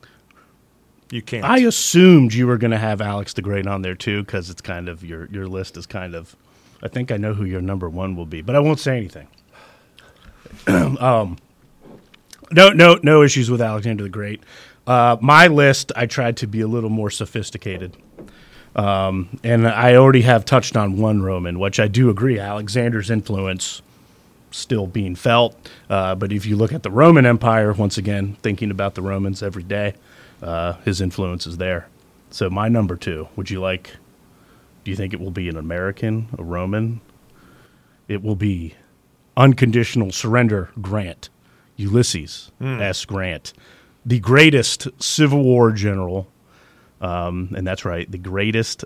you 1.11 1.23
can't. 1.23 1.45
I 1.45 1.59
assumed 1.61 2.33
you 2.33 2.47
were 2.47 2.57
going 2.57 2.71
to 2.71 2.79
have 2.79 3.01
Alex 3.01 3.33
the 3.33 3.43
Great 3.43 3.67
on 3.67 3.83
there 3.83 3.97
too, 3.97 4.23
because 4.23 4.49
it's 4.49 4.61
kind 4.61 4.89
of 4.89 5.05
your 5.05 5.27
your 5.27 5.47
list 5.47 5.77
is 5.77 5.87
kind 5.87 6.15
of. 6.15 6.37
I 6.83 6.89
think 6.89 7.11
I 7.11 7.17
know 7.17 7.35
who 7.35 7.45
your 7.45 7.61
number 7.61 7.91
one 7.91 8.17
will 8.17 8.27
be, 8.27 8.41
but 8.41 8.57
I 8.57 8.61
won't 8.61 8.81
say 8.81 8.97
anything. 8.97 9.29
um, 10.67 11.37
no, 12.51 12.71
no, 12.71 12.99
no 13.03 13.23
issues 13.23 13.51
with 13.51 13.61
Alexander 13.61 14.05
the 14.05 14.09
Great. 14.09 14.43
Uh, 14.87 15.17
my 15.21 15.47
list, 15.47 15.93
I 15.95 16.07
tried 16.07 16.39
to 16.39 16.47
be 16.47 16.63
a 16.63 16.67
little 16.67 16.91
more 16.91 17.11
sophisticated. 17.11 17.97
Um, 18.77 19.39
and 19.43 19.67
I 19.67 19.95
already 19.97 20.23
have 20.23 20.45
touched 20.45 20.77
on 20.77 20.97
one 20.97 21.23
Roman, 21.23 21.59
which 21.59 21.81
I 21.81 21.89
do 21.89 22.09
agree. 22.11 22.39
Alexander's 22.39 23.11
influence 23.11 23.83
still 24.53 24.87
being 24.87 25.15
felt. 25.17 25.57
Uh, 25.89 26.15
but 26.15 26.33
if 26.33 26.47
you 26.47 26.57
look 26.57 26.73
at 26.73 26.83
the 26.83 26.91
Roman 26.91 27.27
Empire, 27.27 27.73
once 27.73 27.99
again, 27.99 28.37
thinking 28.43 28.71
about 28.71 28.95
the 28.95 29.03
Romans 29.03 29.43
every 29.43 29.63
day, 29.63 29.95
uh, 30.43 30.75
his 30.85 31.01
influence 31.01 31.47
is 31.47 31.57
there. 31.57 31.89
So 32.31 32.49
my 32.49 32.69
number 32.69 32.97
two, 32.97 33.29
would 33.37 33.51
you 33.51 33.61
like? 33.61 33.91
Do 34.85 34.91
you 34.91 34.97
think 34.97 35.13
it 35.13 35.21
will 35.21 35.31
be 35.31 35.49
an 35.49 35.57
American, 35.57 36.29
a 36.39 36.43
Roman? 36.45 37.01
It 38.09 38.23
will 38.23 38.37
be 38.37 38.75
unconditional 39.37 40.11
surrender 40.13 40.71
Grant. 40.81 41.29
Ulysses 41.77 42.51
Hmm. 42.59 42.81
S. 42.81 43.05
Grant, 43.05 43.53
the 44.05 44.19
greatest 44.21 44.89
Civil 45.03 45.43
War 45.43 45.73
general, 45.73 46.29
um, 47.01 47.53
and 47.57 47.67
that's 47.67 47.85
right, 47.85 48.11
the 48.11 48.19
greatest 48.19 48.85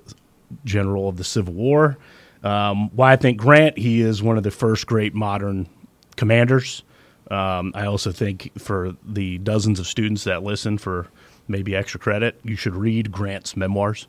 general 0.65 1.09
of 1.09 1.17
the 1.17 1.25
Civil 1.25 1.55
War. 1.55 1.97
Um, 2.43 2.91
why 2.95 3.13
I 3.13 3.17
think 3.17 3.39
Grant, 3.39 3.79
he 3.79 4.01
is 4.01 4.23
one 4.23 4.37
of 4.37 4.43
the 4.43 4.51
first 4.51 4.87
great 4.87 5.15
modern 5.15 5.69
commanders. 6.17 6.83
Um, 7.31 7.73
I 7.75 7.87
also 7.87 8.13
think 8.13 8.51
for 8.59 8.95
the 9.05 9.39
dozens 9.39 9.81
of 9.81 9.87
students 9.87 10.25
that 10.25 10.43
listen 10.43 10.77
for 10.77 11.09
maybe 11.49 11.75
extra 11.75 11.99
credit, 11.99 12.39
you 12.43 12.57
should 12.57 12.77
read 12.77 13.11
Grant's 13.11 13.57
memoirs. 13.57 14.07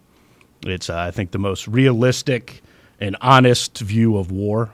It's, 0.64 0.90
uh, 0.90 0.98
I 0.98 1.12
think, 1.12 1.32
the 1.32 1.40
most 1.40 1.68
realistic 1.68 2.62
and 3.00 3.16
honest 3.22 3.78
view 3.80 4.18
of 4.18 4.32
war. 4.32 4.72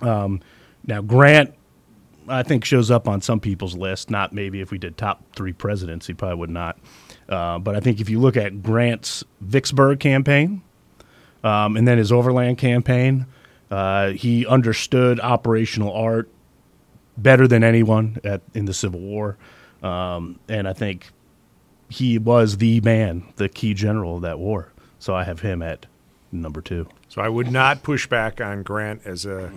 Um, 0.00 0.40
now, 0.86 1.02
Grant 1.02 1.54
I 2.28 2.42
think 2.42 2.64
shows 2.64 2.90
up 2.90 3.08
on 3.08 3.20
some 3.20 3.40
people's 3.40 3.76
list. 3.76 4.10
Not 4.10 4.32
maybe 4.32 4.60
if 4.60 4.70
we 4.70 4.78
did 4.78 4.96
top 4.96 5.22
three 5.34 5.52
presidents, 5.52 6.06
he 6.06 6.14
probably 6.14 6.36
would 6.36 6.50
not. 6.50 6.78
Uh, 7.32 7.58
but 7.58 7.74
I 7.74 7.80
think 7.80 8.00
if 8.00 8.10
you 8.10 8.20
look 8.20 8.36
at 8.36 8.62
Grant's 8.62 9.24
Vicksburg 9.40 10.00
campaign 10.00 10.60
um, 11.42 11.78
and 11.78 11.88
then 11.88 11.96
his 11.96 12.12
Overland 12.12 12.58
campaign, 12.58 13.26
uh, 13.70 14.10
he 14.10 14.46
understood 14.46 15.18
operational 15.18 15.94
art 15.94 16.28
better 17.16 17.48
than 17.48 17.64
anyone 17.64 18.18
at, 18.22 18.42
in 18.52 18.66
the 18.66 18.74
Civil 18.74 19.00
War, 19.00 19.38
um, 19.82 20.38
and 20.46 20.68
I 20.68 20.74
think 20.74 21.08
he 21.88 22.18
was 22.18 22.58
the 22.58 22.82
man, 22.82 23.24
the 23.36 23.48
key 23.48 23.72
general 23.72 24.16
of 24.16 24.22
that 24.22 24.38
war. 24.38 24.70
So 24.98 25.14
I 25.14 25.24
have 25.24 25.40
him 25.40 25.62
at 25.62 25.86
number 26.30 26.60
two. 26.60 26.86
So 27.08 27.22
I 27.22 27.28
would 27.28 27.50
not 27.50 27.82
push 27.82 28.06
back 28.06 28.40
on 28.40 28.62
Grant 28.62 29.02
as 29.06 29.24
a 29.24 29.50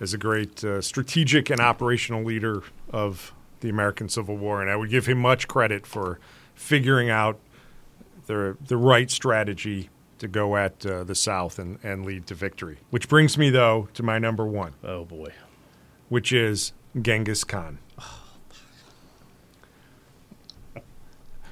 as 0.00 0.14
a 0.14 0.18
great 0.18 0.62
uh, 0.62 0.80
strategic 0.80 1.50
and 1.50 1.60
operational 1.60 2.22
leader 2.22 2.62
of 2.90 3.32
the 3.60 3.68
American 3.68 4.08
Civil 4.08 4.36
War, 4.36 4.60
and 4.60 4.70
I 4.70 4.76
would 4.76 4.90
give 4.90 5.06
him 5.06 5.18
much 5.18 5.48
credit 5.48 5.86
for 5.86 6.20
figuring 6.56 7.08
out 7.10 7.38
the 8.26 8.56
the 8.66 8.76
right 8.76 9.10
strategy 9.10 9.88
to 10.18 10.26
go 10.26 10.56
at 10.56 10.84
uh, 10.84 11.04
the 11.04 11.14
South 11.14 11.58
and, 11.58 11.78
and 11.84 12.04
lead 12.04 12.26
to 12.26 12.34
victory. 12.34 12.78
Which 12.90 13.08
brings 13.08 13.38
me 13.38 13.50
though 13.50 13.88
to 13.94 14.02
my 14.02 14.18
number 14.18 14.44
one, 14.46 14.72
Oh 14.82 15.04
boy. 15.04 15.32
which 16.08 16.32
is 16.32 16.72
Genghis 17.00 17.44
Khan. 17.44 17.78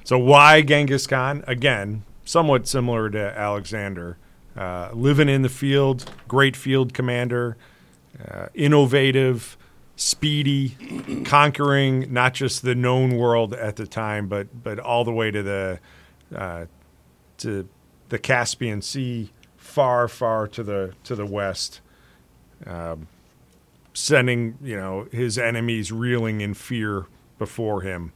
So 0.03 0.19
why 0.19 0.61
Genghis 0.61 1.07
Khan? 1.07 1.43
Again, 1.47 2.03
somewhat 2.25 2.67
similar 2.67 3.09
to 3.09 3.37
Alexander. 3.37 4.17
Uh, 4.55 4.89
living 4.93 5.27
in 5.27 5.41
the 5.41 5.49
field, 5.49 6.09
great 6.27 6.55
field 6.55 6.93
commander, 6.93 7.57
uh, 8.25 8.47
innovative, 8.53 9.57
speedy, 9.95 11.23
conquering 11.25 12.11
not 12.11 12.33
just 12.33 12.61
the 12.61 12.75
known 12.75 13.17
world 13.17 13.53
at 13.53 13.75
the 13.75 13.87
time, 13.87 14.27
but 14.27 14.63
but 14.63 14.79
all 14.79 15.03
the 15.03 15.11
way 15.11 15.31
to 15.31 15.43
the 15.43 15.79
uh, 16.35 16.65
to 17.37 17.67
the 18.09 18.19
Caspian 18.19 18.81
Sea, 18.81 19.31
far, 19.57 20.07
far 20.07 20.47
to 20.49 20.63
the 20.63 20.93
to 21.03 21.15
the 21.15 21.25
west, 21.25 21.81
um, 22.65 23.07
sending 23.93 24.57
you 24.61 24.75
know 24.75 25.07
his 25.11 25.37
enemies 25.37 25.91
reeling 25.91 26.41
in 26.41 26.53
fear 26.53 27.05
before 27.37 27.81
him. 27.81 28.11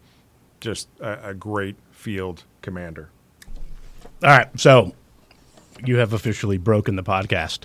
Just 0.59 0.89
a, 0.99 1.29
a 1.29 1.33
great 1.33 1.77
field 1.91 2.43
commander. 2.61 3.09
All 4.21 4.29
right, 4.29 4.59
so 4.59 4.93
you 5.85 5.97
have 5.97 6.11
officially 6.11 6.57
broken 6.57 6.97
the 6.97 7.03
podcast. 7.03 7.59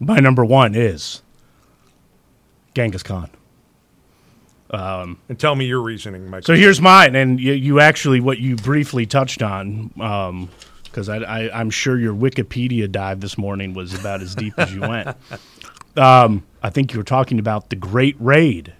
My 0.00 0.18
number 0.18 0.44
one 0.44 0.74
is 0.74 1.22
Genghis 2.74 3.02
Khan. 3.02 3.30
And 5.28 5.38
tell 5.38 5.54
me 5.54 5.66
your 5.66 5.80
reasoning, 5.80 6.28
Mike. 6.28 6.44
So 6.44 6.54
here's 6.54 6.80
mine, 6.80 7.14
and 7.14 7.40
you, 7.40 7.52
you 7.52 7.80
actually 7.80 8.20
what 8.20 8.38
you 8.38 8.56
briefly 8.56 9.06
touched 9.06 9.42
on, 9.42 9.90
because 10.84 11.08
I, 11.08 11.18
I, 11.18 11.60
I'm 11.60 11.70
sure 11.70 11.98
your 11.98 12.14
Wikipedia 12.14 12.90
dive 12.90 13.20
this 13.20 13.38
morning 13.38 13.74
was 13.74 13.94
about 13.94 14.20
as 14.20 14.34
deep 14.34 14.54
as 14.58 14.72
you 14.72 14.80
went. 14.80 15.16
Um, 15.96 16.44
I 16.62 16.70
think 16.70 16.92
you 16.92 17.00
were 17.00 17.04
talking 17.04 17.40
about 17.40 17.70
the 17.70 17.74
Great 17.74 18.14
Raid, 18.20 18.72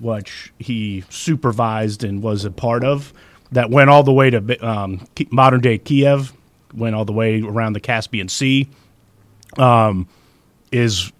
which 0.00 0.52
he 0.58 1.04
supervised 1.08 2.02
and 2.02 2.24
was 2.24 2.44
a 2.44 2.50
part 2.50 2.82
of, 2.82 3.12
that 3.52 3.70
went 3.70 3.88
all 3.88 4.02
the 4.02 4.12
way 4.12 4.30
to 4.30 4.66
um, 4.66 5.06
modern 5.30 5.60
day 5.60 5.78
Kiev, 5.78 6.32
went 6.74 6.96
all 6.96 7.04
the 7.04 7.12
way 7.12 7.40
around 7.40 7.74
the 7.74 7.80
Caspian 7.80 8.28
Sea. 8.28 8.68
Um, 9.58 10.08
is 10.72 11.12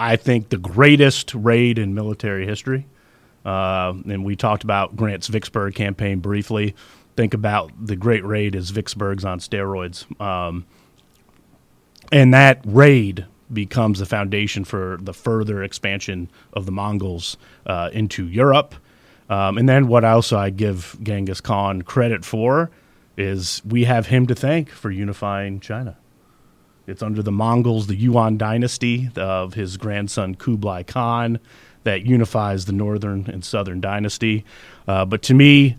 I 0.00 0.16
think, 0.16 0.48
the 0.48 0.56
greatest 0.56 1.34
raid 1.34 1.78
in 1.78 1.94
military 1.94 2.46
history. 2.46 2.86
Uh, 3.44 3.94
and 4.08 4.24
we 4.24 4.36
talked 4.36 4.64
about 4.64 4.96
Grant's 4.96 5.26
Vicksburg 5.28 5.74
campaign 5.74 6.20
briefly. 6.20 6.74
Think 7.16 7.34
about 7.34 7.72
the 7.80 7.96
Great 7.96 8.24
Raid 8.24 8.54
as 8.54 8.70
Vicksburg's 8.70 9.24
on 9.24 9.40
steroids. 9.40 10.04
Um, 10.20 10.66
and 12.12 12.34
that 12.34 12.60
raid 12.64 13.26
becomes 13.52 13.98
the 13.98 14.06
foundation 14.06 14.64
for 14.64 14.98
the 15.00 15.14
further 15.14 15.62
expansion 15.62 16.30
of 16.52 16.66
the 16.66 16.72
Mongols 16.72 17.36
uh, 17.66 17.90
into 17.92 18.26
Europe. 18.26 18.74
Um, 19.28 19.58
and 19.58 19.68
then 19.68 19.88
what 19.88 20.04
also 20.04 20.38
I 20.38 20.50
give 20.50 20.96
Genghis 21.02 21.40
Khan 21.40 21.82
credit 21.82 22.24
for 22.24 22.70
is 23.16 23.62
we 23.64 23.84
have 23.84 24.06
him 24.06 24.26
to 24.26 24.34
thank 24.34 24.70
for 24.70 24.90
unifying 24.90 25.60
China. 25.60 25.96
It's 26.86 27.02
under 27.02 27.22
the 27.22 27.32
Mongols, 27.32 27.86
the 27.86 27.94
Yuan 27.94 28.36
dynasty 28.36 29.10
of 29.16 29.54
his 29.54 29.76
grandson 29.76 30.34
Kublai 30.34 30.82
Khan, 30.82 31.38
that 31.84 32.04
unifies 32.06 32.66
the 32.66 32.72
northern 32.72 33.26
and 33.30 33.44
southern 33.44 33.80
dynasty. 33.80 34.44
Uh, 34.86 35.04
but 35.04 35.22
to 35.22 35.34
me, 35.34 35.76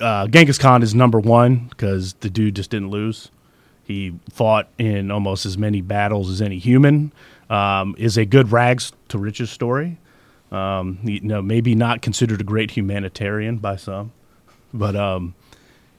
uh, 0.00 0.26
Genghis 0.28 0.58
Khan 0.58 0.82
is 0.82 0.94
number 0.94 1.18
one 1.18 1.66
because 1.70 2.14
the 2.14 2.30
dude 2.30 2.56
just 2.56 2.70
didn't 2.70 2.90
lose. 2.90 3.30
He 3.84 4.14
fought 4.32 4.68
in 4.78 5.10
almost 5.10 5.46
as 5.46 5.56
many 5.56 5.80
battles 5.80 6.30
as 6.30 6.42
any 6.42 6.58
human. 6.58 7.12
Um, 7.48 7.94
is 7.96 8.16
a 8.16 8.24
good 8.24 8.50
rags 8.50 8.92
to 9.08 9.18
riches 9.18 9.50
story. 9.50 9.98
Um, 10.50 10.98
you 11.04 11.20
know, 11.20 11.40
maybe 11.40 11.74
not 11.76 12.02
considered 12.02 12.40
a 12.40 12.44
great 12.44 12.72
humanitarian 12.72 13.58
by 13.58 13.76
some, 13.76 14.12
but 14.74 14.96
um, 14.96 15.34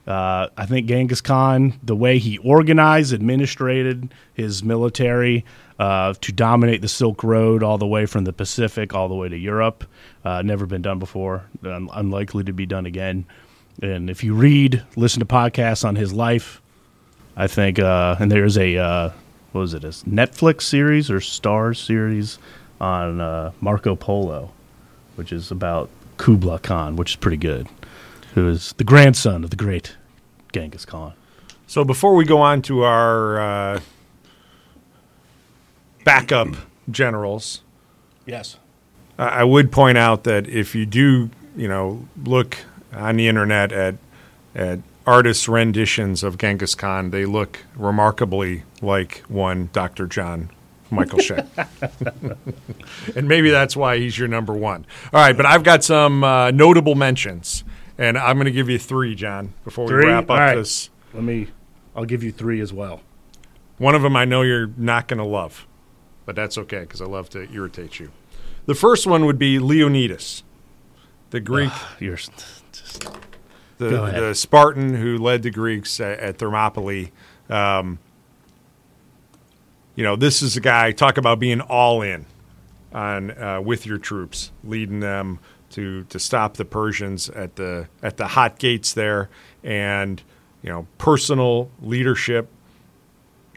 uh, 0.08 0.48
I 0.56 0.66
think 0.66 0.88
Genghis 0.88 1.20
Khan, 1.20 1.78
the 1.84 1.96
way 1.96 2.18
he 2.18 2.38
organized, 2.38 3.12
administrated 3.12 4.14
his 4.34 4.64
military 4.64 5.44
uh, 5.80 6.14
to 6.22 6.32
dominate 6.32 6.82
the 6.82 6.88
Silk 6.88 7.24
Road 7.24 7.62
all 7.62 7.78
the 7.78 7.86
way 7.86 8.06
from 8.06 8.24
the 8.24 8.32
Pacific 8.32 8.94
all 8.94 9.10
the 9.10 9.16
way 9.16 9.28
to 9.28 9.38
Europe, 9.38 9.84
uh, 10.24 10.42
never 10.42 10.66
been 10.66 10.82
done 10.82 10.98
before, 10.98 11.44
un- 11.64 11.90
unlikely 11.94 12.46
to 12.46 12.54
be 12.54 12.66
done 12.66 12.86
again. 12.86 13.26
And 13.82 14.10
if 14.10 14.24
you 14.24 14.34
read, 14.34 14.84
listen 14.96 15.20
to 15.20 15.26
podcasts 15.26 15.86
on 15.86 15.98
his 15.98 16.14
life, 16.14 16.62
I 17.36 17.48
think, 17.48 17.78
uh, 17.78 18.16
and 18.20 18.32
there's 18.32 18.58
a 18.58 18.78
uh, 18.78 19.10
what 19.52 19.62
was 19.62 19.74
it, 19.74 19.84
a 19.84 19.90
Netflix 19.90 20.64
series 20.64 21.12
or 21.12 21.20
Starz 21.20 21.86
series 21.86 22.40
on 22.80 23.20
uh, 23.20 23.52
Marco 23.60 23.96
Polo, 23.96 24.52
which 25.16 25.32
is 25.32 25.52
about 25.52 25.90
Kubla 26.18 26.60
Khan, 26.60 26.96
which 26.96 27.12
is 27.12 27.16
pretty 27.18 27.38
good 27.38 27.68
who 28.34 28.48
is 28.50 28.74
the 28.74 28.84
grandson 28.84 29.44
of 29.44 29.50
the 29.50 29.56
great 29.56 29.96
Genghis 30.54 30.86
Khan. 30.86 31.14
So 31.66 31.84
before 31.84 32.16
we 32.16 32.26
go 32.26 32.42
on 32.42 32.62
to 32.64 32.84
our 32.84 33.40
uh, 33.40 33.80
backup 36.04 36.50
generals, 36.90 37.62
yes, 38.26 38.58
I, 39.18 39.28
I 39.28 39.44
would 39.44 39.72
point 39.72 39.98
out 39.98 40.24
that 40.24 40.48
if 40.48 40.76
you 40.76 40.86
do, 40.86 41.30
you 41.56 41.68
know, 41.68 42.08
look 42.24 42.58
on 42.94 43.18
the 43.18 43.28
internet 43.28 43.72
at 43.72 43.96
at 44.56 44.80
artists' 45.06 45.48
renditions 45.48 46.24
of 46.24 46.38
Genghis 46.38 46.76
Khan, 46.76 47.12
they 47.12 47.26
look 47.26 47.64
remarkably 47.76 48.64
like 48.82 49.24
one 49.28 49.70
Dr. 49.72 50.06
John 50.08 50.50
Mikolashek. 50.92 51.48
and 53.16 53.28
maybe 53.28 53.50
that's 53.50 53.76
why 53.76 53.98
he's 53.98 54.18
your 54.18 54.28
number 54.28 54.54
one. 54.54 54.86
All 55.14 55.22
right, 55.22 55.36
but 55.36 55.46
I've 55.46 55.64
got 55.64 55.84
some 55.84 56.24
uh, 56.24 56.52
notable 56.52 56.96
mentions, 56.96 57.64
and 57.98 58.18
I'm 58.18 58.38
going 58.38 58.46
to 58.46 58.52
give 58.52 58.70
you 58.70 58.78
three, 58.78 59.16
John, 59.16 59.54
before 59.64 59.88
Three? 59.88 60.06
we 60.06 60.12
wrap 60.12 60.30
up 60.30 60.38
right. 60.38 60.56
this. 60.56 60.90
let 61.14 61.24
me. 61.24 61.48
I'll 61.96 62.06
give 62.06 62.24
you 62.24 62.32
three 62.32 62.62
as 62.62 62.72
well. 62.72 63.02
One 63.78 63.96
of 63.96 64.02
them 64.02 64.16
I 64.16 64.26
know 64.26 64.44
you're 64.44 64.72
not 64.78 65.08
going 65.08 65.18
to 65.18 65.26
love, 65.26 65.68
but 66.26 66.36
that's 66.36 66.58
okay 66.58 66.82
because 66.82 67.02
I 67.02 67.06
love 67.06 67.30
to 67.32 67.52
irritate 67.52 68.00
you. 68.00 68.12
The 68.66 68.76
first 68.76 69.08
one 69.08 69.26
would 69.26 69.40
be 69.40 69.60
Leonidas, 69.60 70.44
the 71.30 71.40
Greek, 71.40 71.72
You're 72.00 72.18
just 72.18 73.12
the, 73.78 73.90
the 73.90 74.34
Spartan 74.34 74.96
who 74.96 75.18
led 75.18 75.44
the 75.44 75.52
Greeks 75.52 76.00
at, 76.00 76.20
at 76.20 76.38
Thermopylae. 76.38 77.12
Um, 77.50 78.00
you 79.96 80.04
know, 80.04 80.16
this 80.16 80.42
is 80.42 80.58
a 80.58 80.62
guy 80.62 80.92
talk 80.92 81.18
about 81.18 81.40
being 81.40 81.62
all 81.62 82.02
in 82.02 82.26
on 82.94 83.32
uh, 83.32 83.62
with 83.62 83.86
your 83.86 83.98
troops, 83.98 84.52
leading 84.64 85.00
them 85.00 85.40
to 85.72 86.04
to 86.06 86.20
stop 86.20 86.58
the 86.58 86.66
Persians 86.66 87.30
at 87.30 87.56
the 87.56 87.88
at 88.02 88.18
the 88.18 88.28
hot 88.28 88.60
gates 88.60 88.94
there, 88.94 89.30
and 89.64 90.22
you 90.62 90.70
know, 90.70 90.88
personal 90.98 91.70
leadership. 91.82 92.50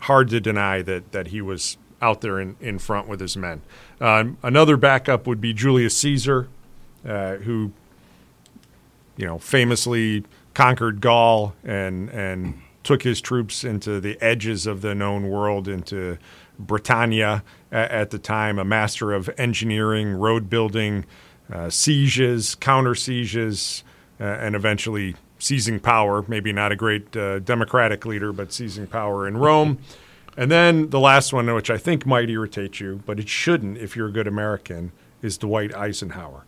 Hard 0.03 0.31
to 0.31 0.41
deny 0.41 0.83
that 0.83 1.13
that 1.13 1.29
he 1.29 1.41
was 1.41 1.77
out 2.03 2.23
there 2.23 2.41
in, 2.41 2.57
in 2.61 2.79
front 2.79 3.09
with 3.09 3.21
his 3.21 3.37
men. 3.37 3.61
Um, 4.01 4.39
another 4.43 4.79
backup 4.79 5.27
would 5.27 5.41
be 5.41 5.53
Julius 5.53 5.95
Caesar, 5.99 6.49
uh, 7.07 7.37
who 7.37 7.73
you 9.21 9.27
know, 9.27 9.39
famously 9.39 10.25
conquered 10.55 11.03
Gaul 11.03 11.55
and 11.63 12.09
and 12.09 12.61
took 12.83 13.03
his 13.03 13.21
troops 13.21 13.65
into 13.65 14.01
the 14.01 14.21
edges 14.23 14.67
of 14.67 14.81
the 14.81 14.95
known 14.95 15.29
world, 15.29 15.69
into 15.69 16.17
Britannia 16.59 17.45
at, 17.71 17.91
at 17.91 18.11
the 18.11 18.19
time, 18.19 18.59
a 18.59 18.65
master 18.65 19.13
of 19.13 19.29
engineering, 19.37 20.15
road 20.15 20.49
building, 20.49 21.05
uh, 21.53 21.71
sieges, 21.71 22.55
counter 22.55 22.95
sieges, 22.95 23.85
uh, 24.21 24.25
and 24.25 24.55
eventually 24.55 25.17
seizing 25.39 25.81
power. 25.81 26.25
Maybe 26.29 26.53
not 26.53 26.73
a 26.73 26.77
great 26.77 27.17
uh, 27.17 27.39
democratic 27.41 28.05
leader, 28.07 28.33
but 28.33 28.53
seizing 28.53 28.87
power 28.87 29.27
in 29.27 29.37
Rome. 29.37 29.79
And 30.37 30.51
then 30.51 30.91
the 30.91 31.01
last 31.01 31.33
one, 31.33 31.53
which 31.53 31.71
I 31.71 31.77
think 31.77 32.07
might 32.07 32.31
irritate 32.31 32.81
you, 32.81 33.03
but 33.05 33.19
it 33.19 33.29
shouldn't 33.29 33.79
if 33.79 33.97
you're 33.97 34.09
a 34.09 34.13
good 34.13 34.27
American, 34.27 34.93
is 35.23 35.37
Dwight 35.37 35.75
Eisenhower 35.75 36.45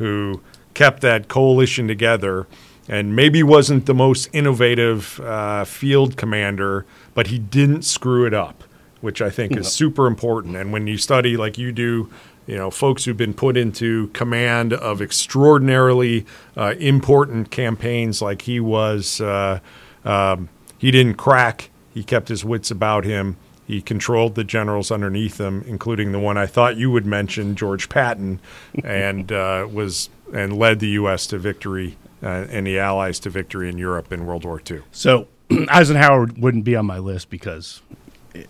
who 0.00 0.40
kept 0.72 1.02
that 1.02 1.28
coalition 1.28 1.86
together 1.86 2.46
and 2.88 3.14
maybe 3.14 3.42
wasn't 3.42 3.84
the 3.84 3.94
most 3.94 4.28
innovative 4.32 5.20
uh, 5.20 5.62
field 5.64 6.16
commander, 6.16 6.86
but 7.14 7.26
he 7.28 7.38
didn't 7.38 7.82
screw 7.82 8.26
it 8.26 8.32
up, 8.32 8.64
which 9.02 9.20
I 9.20 9.28
think 9.28 9.56
is 9.56 9.70
super 9.70 10.06
important. 10.06 10.56
And 10.56 10.72
when 10.72 10.86
you 10.86 10.96
study 10.96 11.36
like 11.36 11.58
you 11.58 11.70
do, 11.70 12.10
you 12.50 12.56
know, 12.56 12.68
folks 12.68 13.04
who've 13.04 13.16
been 13.16 13.32
put 13.32 13.56
into 13.56 14.08
command 14.08 14.72
of 14.72 15.00
extraordinarily 15.00 16.26
uh, 16.56 16.74
important 16.80 17.52
campaigns 17.52 18.20
like 18.20 18.42
he 18.42 18.58
was, 18.58 19.20
uh, 19.20 19.60
um, 20.04 20.48
he 20.76 20.90
didn't 20.90 21.14
crack. 21.14 21.70
He 21.94 22.02
kept 22.02 22.26
his 22.26 22.44
wits 22.44 22.72
about 22.72 23.04
him. 23.04 23.36
He 23.68 23.80
controlled 23.80 24.34
the 24.34 24.42
generals 24.42 24.90
underneath 24.90 25.38
him, 25.38 25.62
including 25.64 26.10
the 26.10 26.18
one 26.18 26.36
I 26.36 26.46
thought 26.46 26.76
you 26.76 26.90
would 26.90 27.06
mention, 27.06 27.54
George 27.54 27.88
Patton, 27.88 28.40
and 28.82 29.30
uh, 29.30 29.68
was 29.72 30.10
and 30.34 30.58
led 30.58 30.80
the 30.80 30.88
U.S. 30.88 31.28
to 31.28 31.38
victory 31.38 31.98
uh, 32.20 32.46
and 32.50 32.66
the 32.66 32.80
Allies 32.80 33.20
to 33.20 33.30
victory 33.30 33.68
in 33.68 33.78
Europe 33.78 34.12
in 34.12 34.26
World 34.26 34.44
War 34.44 34.60
II. 34.68 34.82
so 34.90 35.28
Eisenhower 35.68 36.28
wouldn't 36.36 36.64
be 36.64 36.74
on 36.74 36.86
my 36.86 36.98
list 36.98 37.30
because 37.30 37.80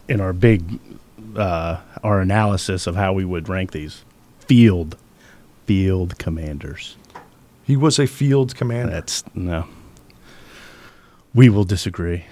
in 0.09 0.21
our 0.21 0.33
big 0.33 0.79
uh, 1.37 1.81
our 2.03 2.21
analysis 2.21 2.87
of 2.87 2.97
how 2.97 3.13
we 3.13 3.25
would 3.25 3.49
rank 3.49 3.73
these 3.73 4.05
field 4.41 4.97
field 5.67 6.19
commanders. 6.19 6.97
He 7.65 7.77
was 7.77 7.99
a 7.99 8.07
field 8.07 8.55
commander. 8.57 8.93
That's 8.93 9.23
no. 9.35 9.67
We 11.33 11.49
will 11.49 11.65
disagree. 11.65 12.25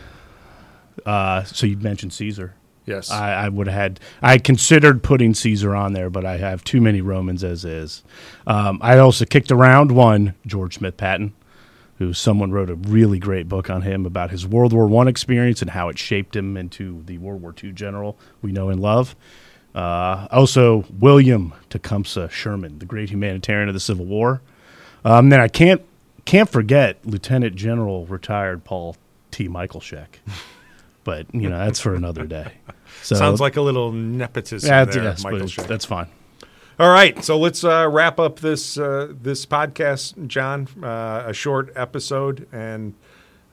Uh, 1.07 1.45
so 1.45 1.67
you 1.67 1.77
mentioned 1.77 2.13
Caesar. 2.13 2.55
yes, 2.85 3.11
I, 3.11 3.33
I 3.45 3.49
would 3.49 3.69
have 3.69 3.77
had. 3.77 4.01
I 4.21 4.39
considered 4.39 5.03
putting 5.05 5.33
Caesar 5.35 5.75
on 5.77 5.93
there, 5.93 6.11
but 6.11 6.27
I 6.27 6.39
have 6.39 6.65
too 6.65 6.81
many 6.81 7.01
Romans 7.01 7.45
as 7.45 7.65
is. 7.65 8.03
Um, 8.47 8.81
I 8.83 8.99
also 8.99 9.25
kicked 9.25 9.53
around 9.53 9.93
one 9.93 10.35
George 10.45 10.79
Smith 10.79 10.97
Patton, 10.97 11.33
who 11.99 12.13
someone 12.13 12.53
wrote 12.53 12.71
a 12.71 12.75
really 12.75 13.19
great 13.19 13.49
book 13.49 13.69
on 13.69 13.83
him 13.83 14.07
about 14.07 14.31
his 14.31 14.47
World 14.47 14.73
War 14.73 14.87
One 14.87 15.09
experience 15.09 15.61
and 15.61 15.71
how 15.71 15.89
it 15.89 15.99
shaped 15.99 16.35
him 16.35 16.57
into 16.57 17.03
the 17.05 17.19
World 17.19 17.43
War 17.43 17.55
II 17.63 17.73
general 17.73 18.19
we 18.41 18.53
know 18.53 18.69
and 18.69 18.81
love. 18.81 19.15
Uh, 19.75 20.27
also, 20.31 20.85
William 20.99 21.53
Tecumseh 21.71 22.29
Sherman, 22.31 22.79
the 22.79 22.87
great 22.87 23.11
humanitarian 23.11 23.69
of 23.69 23.75
the 23.75 23.81
Civil 23.81 24.07
War. 24.07 24.41
Um, 25.05 25.29
then 25.29 25.41
I 25.41 25.49
can't 25.49 25.83
can't 26.25 26.49
forget 26.49 26.99
Lieutenant 27.05 27.57
General 27.57 28.07
retired 28.07 28.65
Paul 28.65 28.97
T. 29.31 29.49
Mikolashek. 29.49 30.07
But 31.05 31.35
you 31.35 31.49
know 31.49 31.57
that's 31.57 31.81
for 31.81 31.95
another 31.95 32.27
day. 32.27 32.53
So 33.03 33.15
sounds 33.15 33.41
like 33.41 33.57
a 33.57 33.63
little 33.63 33.93
nepotism 33.93 34.69
that's, 34.69 34.95
there, 34.95 35.05
yes, 35.05 35.57
that's 35.67 35.85
fine. 35.85 36.09
All 36.81 36.91
right, 36.91 37.25
so 37.25 37.37
let's 37.37 37.65
uh, 37.65 37.89
wrap 37.91 38.21
up 38.21 38.39
this 38.39 38.79
uh, 38.79 39.13
this 39.21 39.45
podcast, 39.45 40.29
John. 40.29 40.69
Uh, 40.81 41.25
a 41.27 41.33
short 41.33 41.73
episode, 41.75 42.47
and 42.53 42.95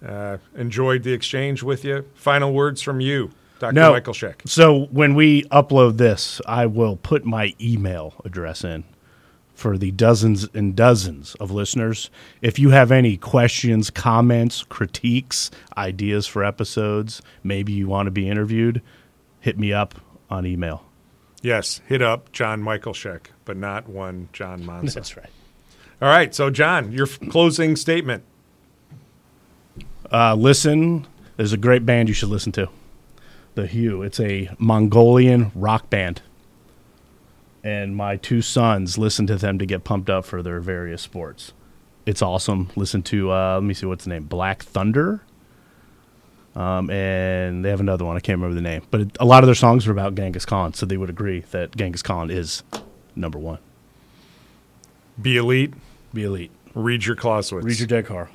uh, 0.05 0.38
enjoyed 0.55 1.01
the 1.01 1.11
exchange 1.11 1.63
with 1.63 1.83
you. 1.83 2.05
Final 2.13 2.53
words 2.53 2.83
from 2.83 2.99
you, 2.99 3.31
Dr. 3.57 3.73
No. 3.73 3.93
Mikolashek. 3.93 4.47
So 4.47 4.85
when 4.91 5.15
we 5.15 5.41
upload 5.45 5.97
this, 5.97 6.39
I 6.45 6.67
will 6.67 6.97
put 6.97 7.25
my 7.25 7.55
email 7.59 8.13
address 8.23 8.63
in 8.63 8.83
for 9.55 9.75
the 9.75 9.89
dozens 9.89 10.47
and 10.53 10.75
dozens 10.75 11.33
of 11.35 11.49
listeners. 11.49 12.11
If 12.43 12.59
you 12.59 12.69
have 12.69 12.91
any 12.91 13.17
questions, 13.17 13.89
comments, 13.89 14.61
critiques, 14.63 15.49
ideas 15.75 16.27
for 16.27 16.43
episodes, 16.43 17.23
maybe 17.43 17.73
you 17.73 17.88
want 17.88 18.05
to 18.05 18.11
be 18.11 18.29
interviewed, 18.29 18.83
hit 19.39 19.57
me 19.57 19.73
up 19.73 19.95
on 20.29 20.45
email. 20.45 20.85
Yes, 21.45 21.79
hit 21.86 22.01
up 22.01 22.31
John 22.31 22.63
Mikolashek, 22.63 23.27
but 23.45 23.55
not 23.55 23.88
one 23.88 24.29
John 24.34 24.65
Monson. 24.65 24.95
That's 24.95 25.15
right. 25.15 25.29
All 26.01 26.10
right, 26.10 26.34
so 26.34 26.49
John, 26.49 26.91
your 26.91 27.05
f- 27.05 27.19
closing 27.29 27.75
statement. 27.75 28.23
Uh, 30.12 30.34
listen, 30.34 31.05
there's 31.38 31.53
a 31.53 31.58
great 31.58 31.86
band 31.86 32.08
you 32.08 32.15
should 32.15 32.29
listen 32.29 32.51
to. 32.53 32.67
The 33.53 33.67
HU. 33.67 34.01
It's 34.01 34.19
a 34.19 34.49
Mongolian 34.58 35.51
rock 35.53 35.91
band. 35.91 36.23
And 37.63 37.95
my 37.95 38.17
two 38.17 38.41
sons 38.41 38.97
listen 38.97 39.27
to 39.27 39.36
them 39.36 39.60
to 39.60 39.67
get 39.67 39.84
pumped 39.84 40.10
up 40.10 40.25
for 40.25 40.41
their 40.41 40.60
various 40.60 41.03
sports. 41.03 41.53
It's 42.08 42.23
awesome. 42.23 42.71
Listen 42.75 43.03
to, 43.03 43.31
uh, 43.31 43.53
let 43.55 43.63
me 43.63 43.75
see 43.75 43.86
what's 43.86 44.05
the 44.05 44.10
name, 44.10 44.23
Black 44.23 44.63
Thunder. 44.63 45.21
Um, 46.55 46.89
and 46.89 47.65
they 47.65 47.69
have 47.69 47.81
another 47.81 48.05
one. 48.05 48.15
I 48.15 48.21
can't 48.21 48.37
remember 48.37 48.55
the 48.55 48.61
name. 48.61 48.83
But 48.89 49.01
it, 49.01 49.17
a 49.19 49.25
lot 49.25 49.43
of 49.43 49.47
their 49.47 49.55
songs 49.55 49.87
are 49.87 49.91
about 49.91 50.15
Genghis 50.15 50.45
Khan, 50.45 50.73
so 50.73 50.85
they 50.85 50.97
would 50.97 51.09
agree 51.09 51.41
that 51.51 51.75
Genghis 51.75 52.01
Khan 52.01 52.31
is 52.31 52.63
number 53.15 53.37
one. 53.37 53.59
Be 55.21 55.37
elite. 55.37 55.73
Be 56.13 56.23
elite. 56.23 56.51
Read 56.73 57.05
your 57.05 57.15
Clausewitz. 57.15 57.65
Read 57.65 57.89
your 57.89 58.03
Car. 58.03 58.29